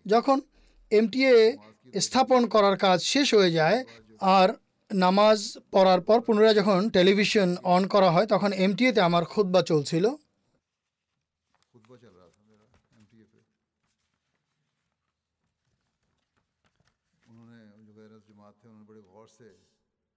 [0.07, 0.37] যখন
[0.93, 1.35] এমটিএ
[1.95, 3.79] স্থাপন করার কাজ শেষ হয়ে যায়
[4.21, 4.49] আর
[4.91, 5.39] নামাজ
[5.73, 10.07] পড়ার পর পুনরায় যখন টেলিভিশন অন করা হয়, তখন এমটিএতে আমার খুদ্া চলছিল।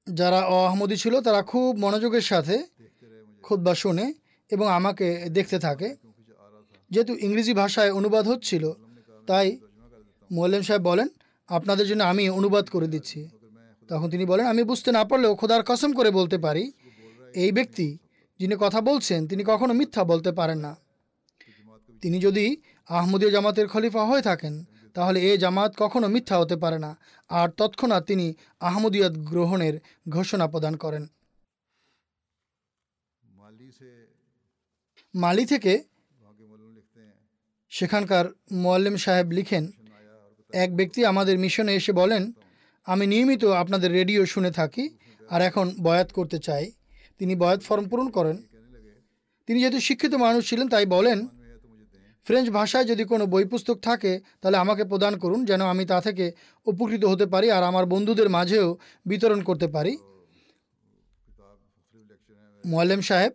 [0.08, 2.56] যারা অহমদি ছিল, তারা খুব মনোযোগের সাথে
[3.44, 4.06] খুদ্া শুনে
[4.52, 5.96] এবং আমাকে দেখতে থাকে।
[6.91, 8.74] যেহেতু ইংরেজি ভাষায় অনুবাদ হচ্ছিল,
[9.28, 9.60] তাই
[10.32, 11.08] মোল্লেম সাহেব বলেন,
[11.48, 13.30] আপনাদের জন্য আমি অনুবাদ করে দিচ্ছি।
[13.88, 16.72] তখন তিনি বলেন, আমি বুঝতে না পারলেও খোদার কসম করে বলতে পারি।
[17.36, 17.98] এই ব্যক্তি
[18.39, 20.76] যিনি কথা বলছেন, তিনি কখনো মিথ্যা বলতে পারেন না।
[22.02, 24.64] তিনি যদি আহমদীয় জামাতের খলিফা হয়ে থাকেন,
[24.94, 26.98] তাহলে এ জামাত কখনো মিথ্যা হতে পারে না।
[27.30, 29.80] আর তৎক্ষণাৎ তিনি আহমদিয়াত গ্রহণের
[30.10, 31.08] ঘোষণা প্রদান করেন।
[35.14, 35.74] মালি থেকে
[37.70, 39.72] সেখানকার মোয়াল্লিম সাহেব লিখেন,
[40.53, 42.24] এক ব্যক্তি আমাদের মিশনে এসে বলেন,
[42.88, 44.86] আমি নিয়মিত আপনাদের রেডিও শুনে থাকি
[45.30, 46.66] আর এখন বয়াত করতে চাই।
[47.20, 48.38] তিনি বয়াত ফর্ম পূরণ করেন।
[49.47, 51.20] তিনি যেহেতু শিক্ষিত মানুষ ছিলেন, তাই বলেন,
[52.28, 54.11] ফ্রেঞ্চ ভাষায় যদি কোনো বই পুস্তক থাকে,
[54.41, 56.26] তাহলে আমাকে প্রদান করুন, যেন আমি তা থেকে
[56.66, 58.68] উপকৃত হতে পারি আর আমার বন্ধুদের মাঝেও
[59.05, 59.93] বিতরণ করতে পারি।
[62.64, 63.34] মোয়াল্লেম সাহেব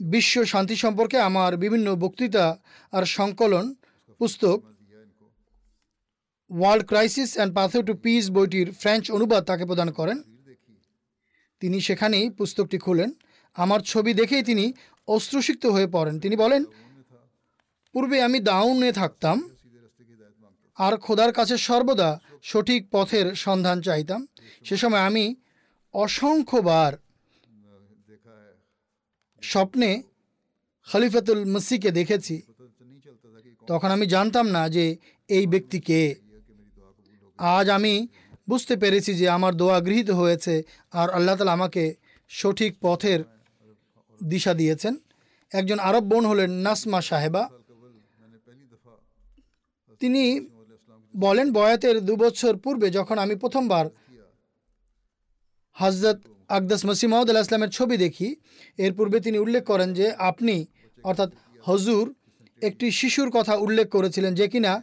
[0.00, 2.58] বিশ্ব শান্তি সম্পর্কে আমার বিভিন্ন বক্তৃতা
[2.92, 3.74] আর সংকলন,
[4.18, 4.62] পুস্তক,
[6.50, 10.22] world crisis and path to peace বইটির ফ্রেঞ্চ অনুবাদ তাকে প্রদান করেন।
[11.60, 13.12] তিনি সেখানেই পুস্তকটি খুলেন।
[13.54, 14.72] আমার ছবি দেখেই তিনি
[15.06, 16.64] অস্ত্রসিক্ত হয়ে পড়েন। তিনি বলেন,
[17.92, 19.50] পূর্বে আমি দাউনে থাকতাম,
[20.76, 24.26] আর খোদার কাছে সর্বদা সঠিক পথের সন্ধান চাইতাম।
[24.64, 25.34] সে সময় আমি
[25.92, 26.96] অসংখ্যবার
[29.42, 30.02] স্বপ্নে
[30.92, 32.42] খলিফাতুল মসিকে দেখেছি,
[33.66, 34.96] তখন আমি জানতাম না যে
[35.28, 36.14] এই ব্যক্তি কে।
[37.38, 38.08] আজ আমি
[38.48, 40.62] বুঝতে পেরেছি যে আমার দোয়া গৃহীত হয়েছে
[40.92, 41.94] আর আল্লাহ তালা আমাকে
[42.28, 43.20] সঠিক পথের
[44.24, 44.96] দিশা দিয়েছেন।
[45.52, 47.50] একজন আরব বোন হলেন নাসমা সাহেবা।
[50.00, 50.48] তিনি
[51.16, 53.86] বলেন, বয়াতের দু বছর পূর্বে যখন আমি প্রথমবার
[55.72, 56.18] হজরত
[56.48, 58.36] আকদাস মসিমাউদ আল্লাহ ইসলামের ছবি দেখি।
[58.78, 60.66] এর পূর্বে তিনি উল্লেখ করেন যে, আপনি,
[61.04, 61.30] অর্থাৎ
[61.62, 62.14] হজুর,
[62.62, 64.82] একটি শিশুর কথা উল্লেখ করেছিলেন যে কিনা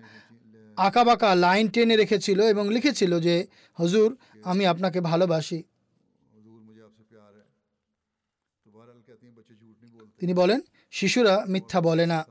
[0.78, 5.64] আঁকাবাঁকা লাইন টেনে রেখেছিল এবং লিখেছিল যে, হজুর, আমি আপনাকে ভালোবাসি।
[10.20, 10.62] তিনি বলেন,
[10.92, 12.26] শিশুরা মিথ্যা বলে না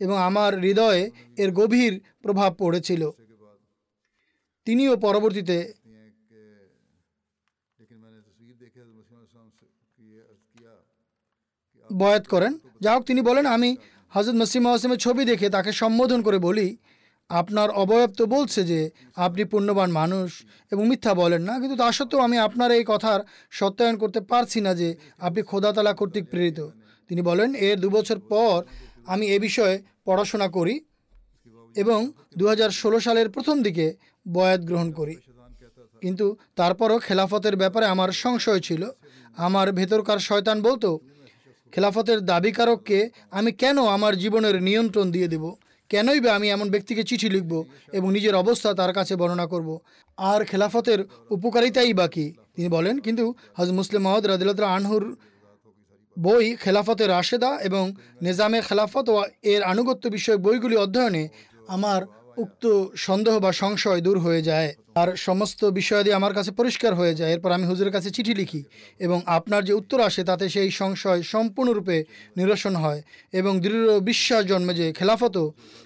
[0.00, 3.10] এবং আমার হৃদয়ে এর গভীর প্রভাব পড়েছিল।
[4.64, 5.72] তিনিও পরবর্তীতে
[12.00, 12.52] বয়াত করেন।
[12.84, 13.70] যা হোক, তিনি বলেন, আমি
[14.12, 16.68] হজরত মসিম আসলামের ছবি দেখে তাকে সম্বোধন করে বলি,
[17.30, 18.80] আপনার অবয়ব তো বলছে যে
[19.26, 20.28] আপনি পুণ্যবান মানুষ
[20.72, 23.20] এবং মিথ্যা বলেন না, কিন্তু তা সত্ত্বেও আমি আপনার এই কথার
[23.58, 24.88] সত্যায়ন করতে পারছি না যে
[25.26, 26.60] আপনি খোদাতালা কর্তৃক প্রেরিত।
[27.10, 28.56] তিনি বলেন, এর দু বছর পর
[29.12, 29.74] আমি এ বিষয়ে
[30.06, 30.74] পড়াশোনা করি
[31.76, 32.00] এবং
[32.38, 33.86] দু হাজার ষোলো সালের প্রথম দিকে
[34.26, 35.16] বয়াত গ্রহণ করি।
[36.02, 36.26] কিন্তু
[36.60, 38.82] তারপরও খেলাফতের ব্যাপারে আমার সংশয় ছিল।
[39.36, 40.90] আমার ভেতরকার শয়তান বলতো
[41.72, 45.44] খেলাফতের দাবিকারককে আমি কেন আমার জীবনের নিয়ন্ত্রণ দিয়ে দেব?
[45.90, 49.78] কেনই বা আমি এমন ব্যক্তিকে চিঠি লিখব এবং নিজের অবস্থা তার কাছে বর্ণনা করব?
[50.18, 52.26] আর খেলাফতের উপকারিতাই বা কি?
[52.56, 55.04] তিনি বলেন, কিন্তু হজ মুসলিম মহদ রাদিল্লা আনহুর
[56.18, 57.84] বই খেলাফতের রাশেদা এবং
[58.22, 61.28] নিজামে খেলাফত ও এর আনুগত্য বিষয়ক বইগুলি অধ্যয়নে
[61.68, 62.00] আমার
[62.36, 67.32] উক্ত সন্দেহ বা সংশয় দূর হয়ে যায়। আর সমস্ত বিষয়াদি আমার কাছে পরিষ্কার হয়ে যায়।
[67.32, 68.64] এরপর আমি হুজুরের কাছে চিঠি লিখি
[68.98, 72.04] এবং আপনার যে উত্তর আসে তাতে সেই সংশয় সম্পূর্ণরূপে
[72.36, 73.02] নিরসন হয়
[73.32, 75.36] এবং দৃঢ় বিশ্বাস জন্মে যে খেলাফত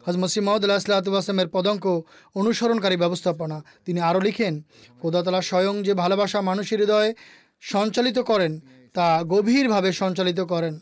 [0.06, 2.02] হজ মসিমদ আল্লাহ আসলামের পদঙ্ক
[2.34, 4.62] অনুসরণকারী ব্যবস্থাপনা। তিনি আরও লিখেন
[5.00, 7.14] কোদাতলা স্বয়ং যে ভালোবাসা মানুষের হৃদয়ে
[7.60, 8.60] সঞ্চালিত করেন,
[8.94, 10.78] তা গভীরভাবে সঞ্চালিত করেন।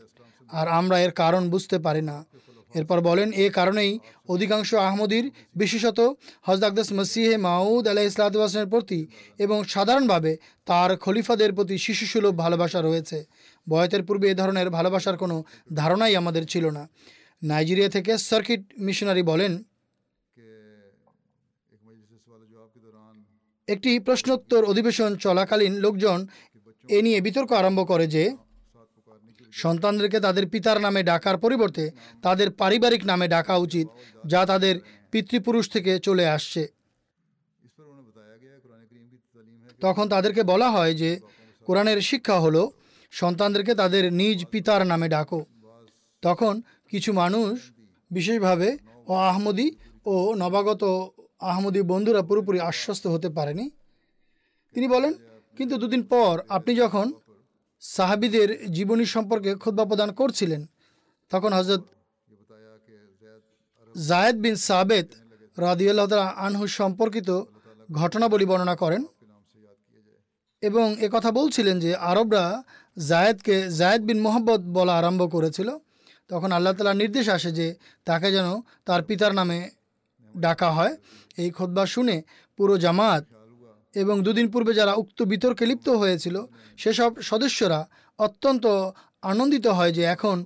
[0.53, 2.25] আর আমরা এর কারণ বুঝতে পারি না।
[2.79, 3.93] এরপর বলেন, এ কারণেই
[4.35, 5.27] অধিকাংশ আহমদির,
[5.61, 5.99] বিশেষত
[6.47, 9.01] হজদাকদাস মসিহে মাউদ আলাহ ইসলাতামের প্রতি
[9.45, 10.33] এবং সাধারণভাবে
[10.69, 13.19] তার খলিফাদের প্রতি শিশুসুলভ ভালোবাসা রয়েছে।
[13.67, 15.37] বয়তের পূর্বে এ ধরনের ভালোবাসার কোনো
[15.75, 16.83] ধারণাই আমাদের ছিল না।
[17.43, 19.53] নাইজেরিয়া থেকে সার্কিট মিশনারি বলেন,
[23.69, 26.19] একটি প্রশ্নোত্তর অধিবেশন চলাকালীন লোকজন
[26.89, 28.25] এ নিয়ে বিতর্ক আরম্ভ করে যে
[29.63, 31.85] সন্তানদেরকে তাদের পিতার নামে ডাকার পরিবর্তে
[32.23, 33.87] তাদের পারিবারিক নামে ডাকা উচিত,
[34.27, 34.75] যা তাদের
[35.11, 36.63] পিতৃপুরুষ থেকে চলে আসছে।
[39.81, 41.11] তখন তাদেরকে বলা হয় যে,
[41.67, 42.71] কোরআনের শিক্ষা হলো,
[43.11, 45.41] সন্তানদেরকে তাদের নিজ পিতার নামে ডাকো।
[46.23, 46.55] তখন
[46.91, 47.55] কিছু মানুষ,
[48.11, 48.69] বিশেষভাবে
[49.07, 49.69] ও আহমদি
[50.07, 50.83] ও নবাগত
[51.41, 53.71] আহমদি বন্ধুরা পুরোপুরি আশ্বস্ত হতে পারেনি।
[54.75, 55.13] তিনি বলেন,
[55.59, 57.07] কিন্তু দুদিন পর আপনি যখন
[57.85, 60.63] সাহাবিদের জীবনী সম্পর্কে খুদ্া প্রদান করছিলেন।
[61.33, 61.83] তখন হজরত
[63.95, 65.07] জায়েদ বিন সাবেদ
[65.57, 67.29] রাদিউল্লাহ আনহু সম্পর্কিত
[68.01, 69.03] ঘটনাবলী বর্ণনা করেন
[70.63, 72.45] এবং কথা বলছিলেন যে আরবরা
[72.97, 75.69] জায়েদকে জায়েদ বিন মোহাম্মদ বলা আরম্ভ করেছিল।
[76.31, 77.67] তখন আল্লাহ তালার নির্দেশ আসে যে
[78.09, 78.49] তাকে যেন
[78.87, 79.59] তার পিতার নামে
[80.35, 80.95] ডাকা হয়।
[81.43, 82.17] এই খোদবা শুনে
[82.59, 83.25] পুরো জামাত
[83.95, 87.89] এবং দুদিন পূর্বে যারা উক্ত বিতর্কে লিপ্ত হয়েছিল, সেসব সদস্যরা
[88.19, 88.67] অত্যন্ত
[89.23, 90.45] আনন্দিত হয় যে এখন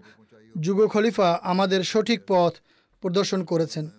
[0.60, 2.52] যুগ খলিফা আমাদের সঠিক পথ
[3.00, 3.90] প্রদর্শন করেছেন।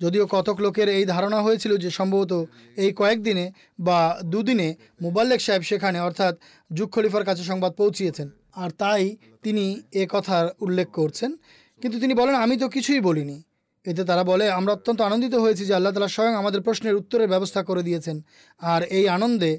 [0.00, 2.44] যদিও কতক লোকের এই ধারণা হয়েছিল যে সম্ভবত
[2.76, 6.38] এই কয়েকদিনে বা দুদিনে মুবাল্লেক সাহেব সেখানে, অর্থাৎ
[6.72, 11.36] যুগ খলিফার কাছে সংবাদ পৌঁছিয়েছেন। আর তাই তিনি এ কথার উল্লেখ করছেন।
[11.82, 13.42] কিন্তু তিনি বলেন, আমি তো কিছুই বলিনি।
[13.90, 17.60] এতে তারা বলে, আমরা অত্যন্ত আনন্দিত হয়েছি যে আল্লাহ তালা স্বয়ং আমাদের প্রশ্নের উত্তরের ব্যবস্থা
[17.68, 18.16] করে দিয়েছেন।
[18.60, 19.52] আর এই আনন্দে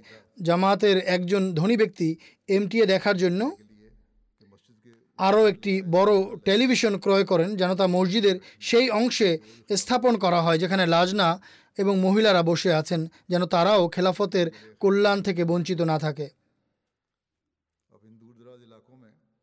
[0.47, 2.07] জামায়াতের একজন ধনী ব্যক্তি
[2.49, 3.41] এমটিএ দেখার জন্য
[5.19, 6.11] আরও একটি বড়
[6.47, 9.29] টেলিভিশন ক্রয় করেন, যেন তা মসজিদের সেই অংশে
[9.81, 11.27] স্থাপন করা হয়, যেখানে লাজনা
[11.77, 13.01] এবং মহিলারা বসে আছেন,
[13.31, 14.47] যেন তারাও খেলাফতের
[14.79, 16.27] কল্যাণ থেকে বঞ্চিত না থাকে।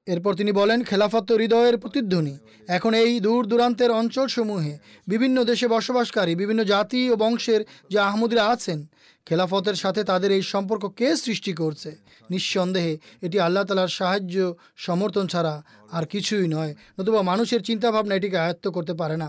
[0.06, 2.34] এরপর তিনি বলেন, খেলাফত হৃদয়ের প্রতিধ্বনি।
[2.68, 4.72] এখন এই দূর দূরান্তের অঞ্চলসমূহে
[5.08, 8.78] বিভিন্ন দেশে বসবাসকারী, বিভিন্ন জাতি ও বংশের যে আহমদিরা আছেন,
[9.26, 11.90] খেলাফতের সাথে তাদের এই সম্পর্ক কে সৃষ্টি করছে?
[12.30, 15.54] নিঃসন্দেহে এটি আল্লাহ তালার সাহায্য, সমর্থন ছাড়া
[15.92, 19.28] আর কিছুই নয়। নতুবা মানুষের চিন্তাভাবনা এটিকে আয়ত্ত করতে পারে না।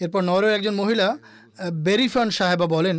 [0.00, 1.08] এরপর নরওয়ের একজন মহিলা
[1.72, 2.96] বেরিফান সাহেবা বলেন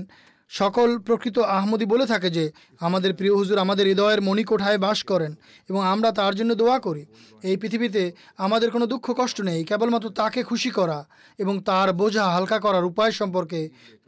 [0.59, 2.45] সকল প্রকৃত আহমদি বলে থাকে যে,
[2.79, 5.31] আমাদের প্রিয় হুজুর আমাদের হৃদয়ের মণিকোঠায় বাস করেন
[5.69, 7.03] এবং আমরা তার জন্য দোয়া করি।
[7.43, 8.03] এই পৃথিবীতে
[8.37, 10.99] আমাদের কোনো দুঃখ কষ্ট নেই, কেবলমাত্র তাকে খুশি করা
[11.39, 13.59] এবং তার বোঝা হালকা করার উপায় সম্পর্কে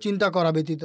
[0.01, 0.83] চিন্তা করা ব্যতীত।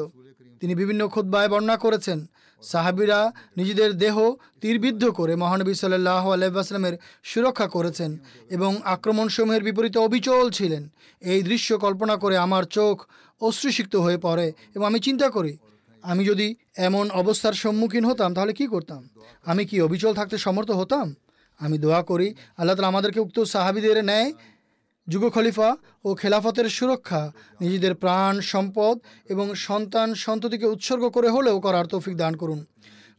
[0.61, 2.19] তিনি বিভিন্ন খুদ্বায় বর্ণনা করেছেন,
[2.63, 3.19] সাহাবিরা
[3.57, 4.17] নিজেদের দেহ
[4.61, 6.95] তীরবিদ্ধ করে মহানবী সাল্লাহ আলাইসলামের
[7.31, 8.11] সুরক্ষা করেছেন
[8.51, 10.83] এবং আক্রমণসমূহের বিপরীতে অবিচল ছিলেন।
[11.23, 12.97] এই দৃশ্য কল্পনা করে আমার চোখ
[13.41, 15.57] অশ্রুসিক্ত হয়ে পড়ে এবং আমি চিন্তা করি,
[16.05, 19.09] আমি যদি এমন অবস্থার সম্মুখীন হতাম, তাহলে কি করতাম?
[19.47, 21.15] আমি কি অবিচল থাকতে সমর্থ হতাম?
[21.61, 24.33] আমি দোয়া করি, আল্লাহ তালা আমাদেরকে উক্ত সাহাবিদের ন্যায়,
[25.09, 27.23] যুগ খলিফা ও খেলাফতের সুরক্ষা,
[27.61, 28.97] নিজেদের প্রাণ, সম্পদ
[29.29, 32.61] এবং সন্তান সন্ততিকে উৎসর্গ করে হলেও করার তৌফিক দান করুন।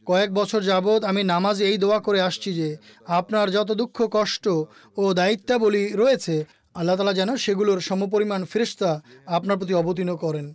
[0.06, 2.76] কয়েক বছর যাবৎ আমি নামাজে এই দোয়া করে আসছি যে,
[3.18, 4.48] আপনার যত দুঃখ, কষ্ট
[4.96, 6.44] ও দায়িত্বাবলী রয়েছে
[6.76, 8.90] আল্লাহ তালা যেন সেগুলোর সমপরিমাণ ফেরিস্তা
[9.36, 10.46] আপনার প্রতি অবতীর্ণ করেন,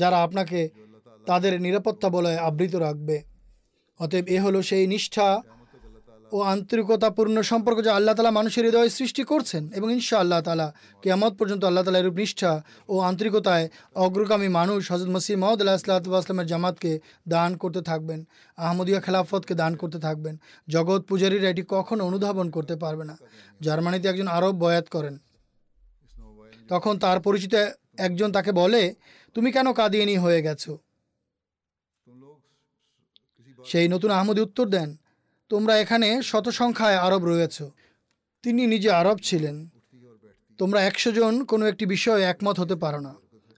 [0.00, 0.60] যারা আপনাকে
[1.26, 3.16] তাদের নিরাপত্তা বলয়ে আবৃত রাখবে।
[4.00, 5.28] অতএব এ হলো সেই নিষ্ঠা
[6.32, 10.68] ও আন্তরিকতাপূর্ণ সম্পর্ক যা আল্লাহ তালা মানুষের হৃদয়ে সৃষ্টি করছেন এবং ইনশা আল্লাহ তালা
[11.02, 12.52] কেয়ামত পর্যন্ত আল্লাহ তালা এরূপ নিষ্ঠা
[12.92, 13.66] ও আন্তরিকতায়
[14.04, 16.92] অগ্রগামী মানুষ হজরত মসিহ মহদ আল্লাহ আসলাতামের জামাতকে
[17.34, 18.20] দান করতে থাকবেন,
[18.58, 20.34] আহমদিয়া খেলাফতকে দান করতে থাকবেন।
[20.68, 23.14] জগৎ পূজারীরা এটি কখনো অনুধাবন করতে পারবে না।
[23.60, 25.14] জার্মানিতে একজন আরব বয়াত করেন
[26.72, 27.54] তখন তার পরিচিত
[28.06, 28.82] একজন তাকে বলে,
[29.36, 30.72] তুমি কেন কাদিয়ানি হয়ে গেছো?
[33.70, 34.88] সেই নতুন আহমদি উত্তর দেন,
[35.50, 37.56] তোমরা এখানে শত সংখ্যায় আরব রয়েছ।
[38.44, 39.56] তিনি নিজে আরব ছিলেন।
[40.58, 43.12] তোমরা একশো জন কোনো একটি বিষয়ে একমত হতে পারো না।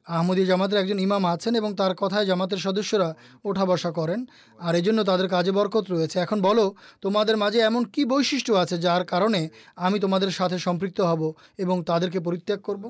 [0.06, 3.08] আহমদি জামাতের একজন ইমাম আছেন এবং তার কথায় জামাতের সদস্যরা
[3.44, 4.20] ওঠা বসা করেন,
[4.58, 6.64] আর এজন্য তাদের কাজে বরকত রয়েছে। এখন বলো,
[7.02, 9.40] তোমাদের মাঝে এমন কি বৈশিষ্ট্য আছে যার কারণে
[9.86, 11.22] আমি তোমাদের সাথে সম্পৃক্ত হব
[11.58, 12.84] এবং তাদেরকে পরিত্যাগ করব?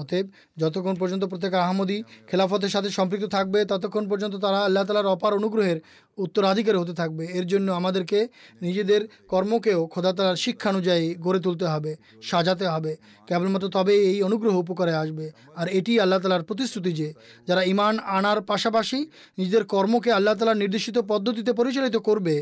[0.00, 0.26] অতএব
[0.56, 5.78] যতক্ষণ পর্যন্ত প্রত্যেক আহমদি খেলাফতের সাথে সম্পৃক্ত থাকবে, ততক্ষণ পর্যন্ত তারা আল্লাহ তালার অপার অনুগ্রহের
[6.18, 8.18] উত্তরাধিকারী হতে থাকবে। এর জন্য আমাদেরকে
[8.62, 11.92] নিজেদের কর্মকেও খোদা তালার শিক্ষা অনুযায়ী গড়ে তুলতে হবে,
[12.22, 12.92] সাজাতে হবে।
[13.28, 15.26] কেবলমাত্র তবে এই অনুগ্রহ উপকারে আসবে।
[15.56, 17.08] আর এটি আল্লাহ তালার প্রতিশ্রুতি যে,
[17.48, 18.98] যারা ইমান আনার পাশাপাশি
[19.38, 22.34] নিজেদের কর্মকে আল্লাহ তালার নির্দেশিত পদ্ধতিতে পরিচালিত করবে,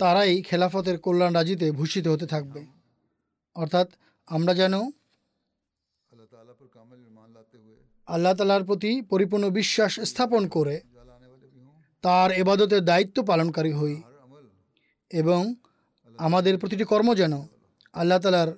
[0.00, 2.60] তারাই খেলাফতের কল্যাণ রাজিতে ভূষিত হতে থাকবে।
[3.56, 3.88] অর্থাৎ
[4.28, 4.74] আমরা যেন
[8.14, 10.76] আল্লাহ তালার প্রতি পরিপূর্ণ বিশ্বাস স্থাপন করে,
[12.04, 13.96] তার এবাদতের দায়িত্ব পালনকারী হই
[15.10, 15.54] এবং
[16.18, 17.34] আমাদের প্রতিটি কর্ম যেন
[17.94, 18.50] আল্লাহ তালার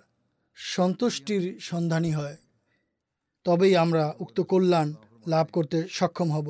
[0.56, 2.36] সন্তুষ্টির সন্ধানী হয়।
[3.44, 4.88] তবেই আমরা উক্ত কল্যাণ
[5.26, 6.48] লাভ করতে সক্ষম হব।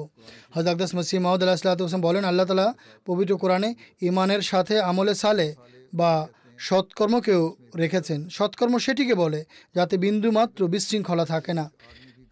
[0.54, 2.68] হজরত মসিম মাহমুদ আল্লাহ সাল্লাম বলেন, আল্লাহ তালা
[3.06, 3.70] পবিত্র কোরআনে
[4.02, 5.46] ইমানের সাথে আমলে সালে
[5.92, 6.12] বা
[6.58, 7.42] সৎকর্মকেও
[7.76, 9.40] রেখেছেন। সৎকর্ম সেটিকে বলে
[9.74, 11.66] যাতে বিন্দু মাত্র বিশৃঙ্খলা থাকে না।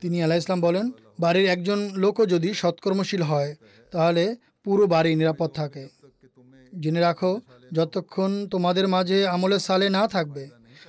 [0.02, 0.86] তিনি আলাহ ইসলাম বলেন,
[1.22, 3.50] বাড়ির একজন লোকও যদি সৎকর্মশীল হয়,
[3.92, 4.24] তাহলে
[4.64, 5.84] পুরো বাড়ি নিরাপদ থাকে।
[6.72, 7.32] জেনে রাখো,
[7.76, 10.44] যতক্ষণ তোমাদের মাঝে আমলে সালে না থাকবে,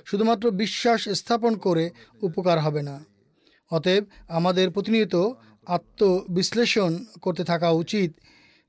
[0.08, 1.84] শুধুমাত্র বিশ্বাস স্থাপন করে
[2.26, 2.96] উপকার হবে না।
[3.70, 4.04] অতএব
[4.38, 5.16] আমাদের প্রতিনিয়ত
[5.76, 6.92] আত্মবিশ্লেষণ
[7.24, 8.10] করতে থাকা উচিত,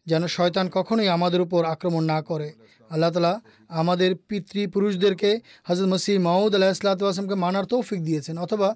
[0.08, 2.50] যেন শয়তান কখনোই আমাদের উপর আক্রমণ না করে।
[2.94, 3.34] আল্লাহ তালা
[3.82, 5.32] আমাদের পিতৃপুরুষদেরকে
[5.68, 8.70] হজরত মসিহ মাউদ আল্লাহ আসলাতামকে মানার তৌফিক দিয়েছেন, অথবা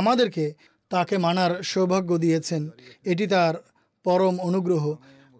[0.00, 0.44] আমাদেরকে
[0.90, 2.70] তাকে মানার সৌভাগ্য দিয়েছেন।
[3.04, 3.54] এটি তার
[4.04, 4.84] পরম অনুগ্রহ।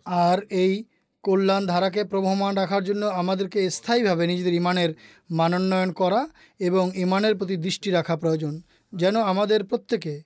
[0.06, 0.84] আর এই
[1.24, 4.90] কল্যাণ ধারাকে প্রবহমান রাখার জন্য আমাদেরকে স্থায়ীভাবে নিজেদের ইমানের
[5.30, 6.28] মানোন্নয়ন করা
[6.60, 10.22] এবং ইমানের প্রতি দৃষ্টি রাখা প্রয়োজন, যেন আমাদের প্রত্যেকে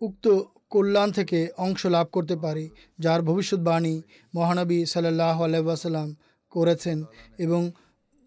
[0.00, 0.26] উক্ত
[0.70, 4.02] কল্যাণ থেকে অংশ লাভ করতে পারি, যার ভবিষ্যৎবাণী
[4.34, 6.08] মহানবী সাল্লাহ আলাইসাল্লাম
[6.52, 6.98] করেছেন
[7.38, 7.70] এবং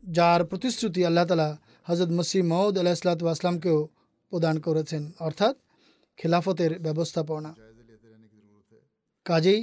[0.04, 1.58] যার প্রতিশ্রুতি আল্লাহ তালা
[1.88, 3.80] হজরত মসিম মৌদ আলাহিসাল্লাতু আসলামকেও
[4.32, 5.56] প্রদান করেছেন, অর্থাৎ
[6.20, 7.52] খেলাফতের ব্যবস্থাপনা।
[9.26, 9.62] কাজেই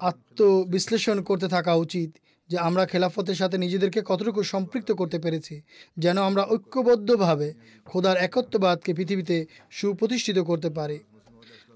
[0.00, 2.10] আত্মবিশ্লেষণ করতে থাকা উচিত
[2.50, 5.54] যে আমরা খেলাফতের সাথে নিজেদেরকে কতটুকু সম্পৃক্ত করতে পেরেছি,
[5.96, 7.48] যেন আমরা ঐক্যবদ্ধভাবে
[7.86, 9.36] খোদার একত্ববাদকে পৃথিবীতে
[9.70, 10.98] সুপ্রতিষ্ঠিত করতে পারি।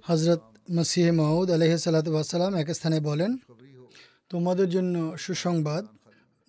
[0.08, 0.42] হজরত
[0.76, 3.30] মসিহ মাউদ আলহ সাল্লাতাম এক স্থানে বলেন,
[4.30, 5.82] তোমাদের জন্য সুসংবাদ,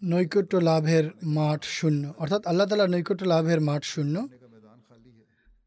[0.01, 1.05] নৈকট্য লাভের
[1.37, 4.15] মাঠ শূন্য। অর্থাৎ আল্লাহ তালার নৈকট্য লাভের মাঠ শূন্য।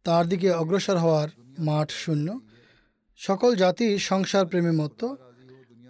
[0.04, 1.28] তার দিকে অগ্রসর হওয়ার
[1.58, 2.40] মাঠ শূন্য।
[3.16, 5.14] সকল জাতি সংসার প্রেমে মত্ত।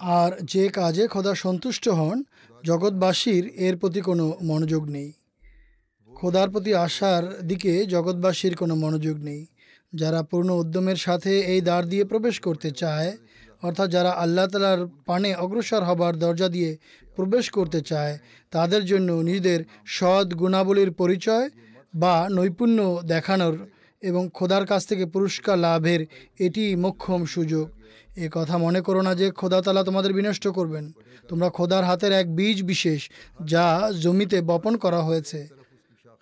[0.01, 2.23] আর যে কাজে খোদা সন্তুষ্ট হন,
[2.65, 5.13] জগৎবাসীর এর প্রতি কোনো মনোযোগ নেই।
[6.15, 9.47] খোদার প্রতি আসার দিকে জগৎবাসীর কোনো মনোযোগ নেই।
[9.95, 13.17] যারা পূর্ণ উদ্যমের সাথে এই দ্বার দিয়ে প্রবেশ করতে চায়,
[13.63, 16.77] অর্থাৎ যারা আল্লাহ তালার পানে অগ্রসর হবার দরজা দিয়ে
[17.17, 18.19] প্রবেশ করতে চায়,
[18.51, 21.51] তাদের জন্য নিজেদের সৎ গুণাবলীর পরিচয়
[21.95, 23.72] বা নৈপুণ্য দেখানোর
[24.03, 26.01] এবং খোদার কাছ থেকে পুরস্কার লাভের
[26.39, 27.67] এটি মোক্ষম সুযোগ।
[28.17, 30.85] এ কথা মনে করো না যে খোদা তালা তোমাদের বিনষ্ট করবেন।
[31.29, 33.01] তোমরা খোদার হাতের এক বীজ বিশেষ,
[33.47, 33.67] যা
[34.01, 35.41] জমিতে বপন করা হয়েছে।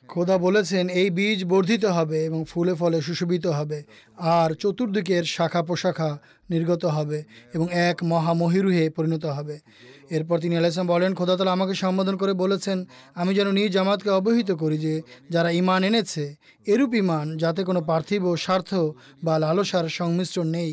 [0.09, 3.78] খোদা বলেছেন, এই বীজ বর্ধিত হবে এবং ফুলে ফলে সুশোভিত হবে,
[4.18, 6.11] আর চতুর্দিকের শাখা পোশাখা
[6.51, 7.18] নির্গত হবে
[7.55, 9.57] এবং এক মহামহিরুহে পরিণত হবে।
[10.11, 12.79] এরপর তিনি আলাইসলাম বলেন, খোদা তালা আমাকে সম্বোধন করে বলেছেন,
[13.15, 14.95] আমি যেন নিজ জামাতকে অবহিত করি যে
[15.31, 16.25] যারা ইমান এনেছে,
[16.67, 18.71] এরূপ ইমান যাতে কোনো পার্থিব স্বার্থ
[19.25, 20.73] বা লালসার সংমিশ্রণ নেই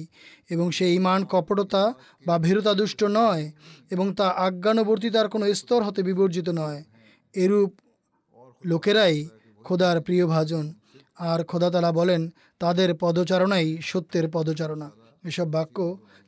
[0.49, 1.93] এবং সেই ইমান কপটতা
[2.25, 3.51] বা ভীরতা দুষ্ট নয়
[3.91, 6.83] এবং তা আজ্ঞানুবর্তিতার কোনো স্তর হতে বিবর্জিত নয়।
[7.35, 7.71] এরূপ
[8.65, 9.15] লোকেরাই
[9.63, 10.65] খোদার প্রিয় ভাজন।
[11.19, 12.21] আর খোদা তালা বলেন,
[12.59, 14.87] তাদের পদচারণাই সত্যের পদচারণা।
[15.23, 15.77] এসব বাক্য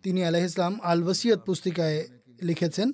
[0.04, 2.00] তিনি আলহ ইসলাম আল ওসিয়ত পুস্তিকায়
[2.42, 2.92] লিখেছেন,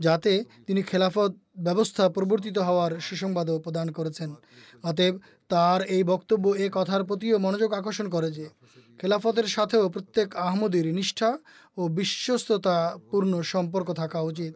[0.00, 4.34] যাতে তিনি খেলাফত ব্যবস্থা প্রবর্তিত হওয়ার সুসংবাদও প্রদান করেছেন।
[4.84, 5.14] অতএব
[5.48, 8.46] তার এই বক্তব্য এ কথার প্রতিও মনোযোগ আকর্ষণ করে যে,
[9.00, 11.38] খেলাফতের সাথেও প্রত্যেক আহমদের নিষ্ঠা
[11.76, 14.54] ও বিশ্বস্ততা পূর্ণ সম্পর্ক থাকা উচিত।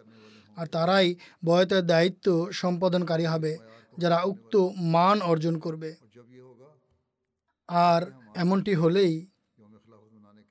[0.56, 1.14] আর তারাই
[1.44, 3.58] বয়তের দায়িত্ব সম্পাদনকারী হবে,
[3.98, 4.56] যারা উক্ত
[4.94, 5.94] মান অর্জন করবে।
[7.68, 8.02] আর
[8.34, 9.31] এমনটি হলেই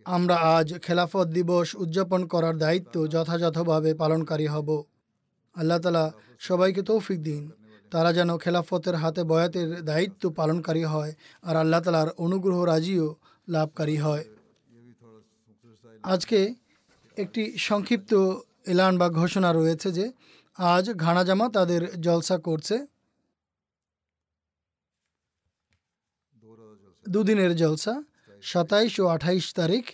[0.06, 4.84] আমরা আজ খেলাফত দিবস উদযাপন করার দায়িত্ব যথাযথভাবে পালনকারী হব।
[5.56, 7.52] আল্লাহ তালা সবাইকে তৌফিক দিন।
[7.92, 13.16] তারা যেন খেলাফতের হাতে বয়াতের দায়িত্ব পালনকারী হয় আর আল্লাহ তালার অনুগ্রহ রাজিও
[13.50, 14.26] লাভকারী হয়।
[16.04, 16.56] আজকে
[17.18, 18.14] একটি সংক্ষিপ্ত
[18.68, 20.12] এলান বা ঘোষণা রয়েছে যে
[20.58, 22.88] আজ ঘানা জামা তাদের জলসা করছে।
[27.10, 28.04] দুদিনের জলসা।
[28.44, 29.86] সাতাইশ ও আঠাইশ তারিখ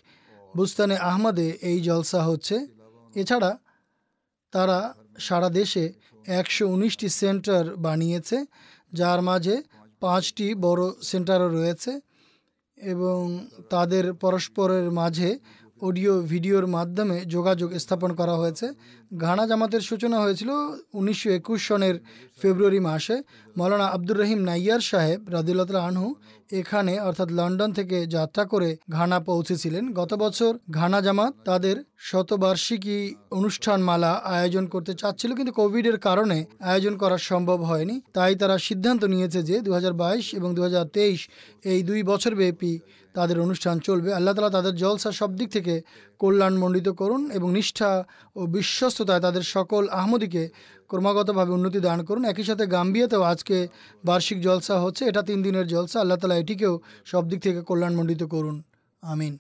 [0.54, 2.56] বুস্তানে আহমদে এই জলসা হচ্ছে।
[3.14, 3.52] এছাড়া
[4.54, 4.80] তারা
[5.28, 5.84] সারা দেশে
[6.40, 8.38] একশো উনিশটি সেন্টার বানিয়েছে,
[8.94, 9.56] যার মাঝে
[10.02, 11.92] পাঁচটি বড় সেন্টারও রয়েছে
[12.78, 13.22] এবং
[13.70, 15.30] তাদের পরস্পরের মাঝে
[15.88, 18.68] অডিও ভিডিওর মাধ্যমে যোগাযোগ স্থাপন করা হয়েছে।
[19.12, 20.50] ঘানা জামাতের সূচনা হয়েছিল
[21.00, 21.96] উনিশশো একুশ সনের
[22.42, 23.16] ফেব্রুয়ারি মাসে।
[23.56, 26.10] মৌলানা আব্দুর রহিম নাইয়ার সাহেব রাদিল্লাহ আনহু
[26.60, 31.76] এখানে, অর্থাৎ লন্ডন থেকে যাত্রা করে ঘানা পৌঁছেছিলেন। গত বছর ঘানা জামাত তাদের
[32.10, 33.00] শতবার্ষিকী
[33.40, 36.38] অনুষ্ঠান মালা আয়োজন করতে চাচ্ছিল, কিন্তু কোভিডের কারণে
[36.72, 40.86] আয়োজন করা সম্ভব হয়নি। তাই তারা সিদ্ধান্ত নিয়েছে যে দু হাজার বাইশ এবং দু হাজার
[40.96, 41.20] তেইশ
[41.72, 42.74] এই দুই বছর ব্যাপী
[43.14, 45.82] তাদের অনুষ্ঠান চলবে। আল্লাহ তালা তাদের জলসা সব দিক থেকে
[46.20, 48.04] কল্যাণমণ্ডিত করুন এবং নিষ্ঠা
[48.36, 50.50] ও বিশ্বস্ততায় তাদের সকল আহমদিকে
[50.88, 53.68] ক্রমাগতভাবে উন্নতি দান করুন। একই সাথে গাম্বিয়াতেও আজকে
[54.06, 58.64] বার্ষিক জলসা হচ্ছে। এটা তিন দিনের জলসা। আল্লাহ তালা এটিকেও সব দিক থেকে কল্যাণমণ্ডিত করুন।
[59.02, 59.38] আমিন।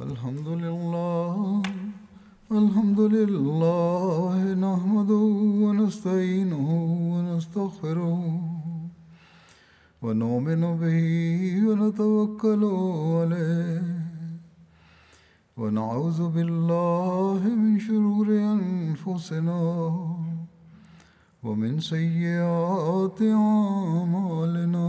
[0.00, 1.62] الحمد لله
[2.52, 5.24] الحمد لله نحمده
[5.64, 6.68] ونستعينه
[7.12, 8.22] ونستغفره
[10.02, 11.02] ونؤمن به
[11.66, 12.62] ونتوكل
[13.20, 13.82] عليه
[15.56, 19.60] ونعوذ بالله من شرور أنفسنا
[21.44, 24.88] ومن سيئات أعمالنا.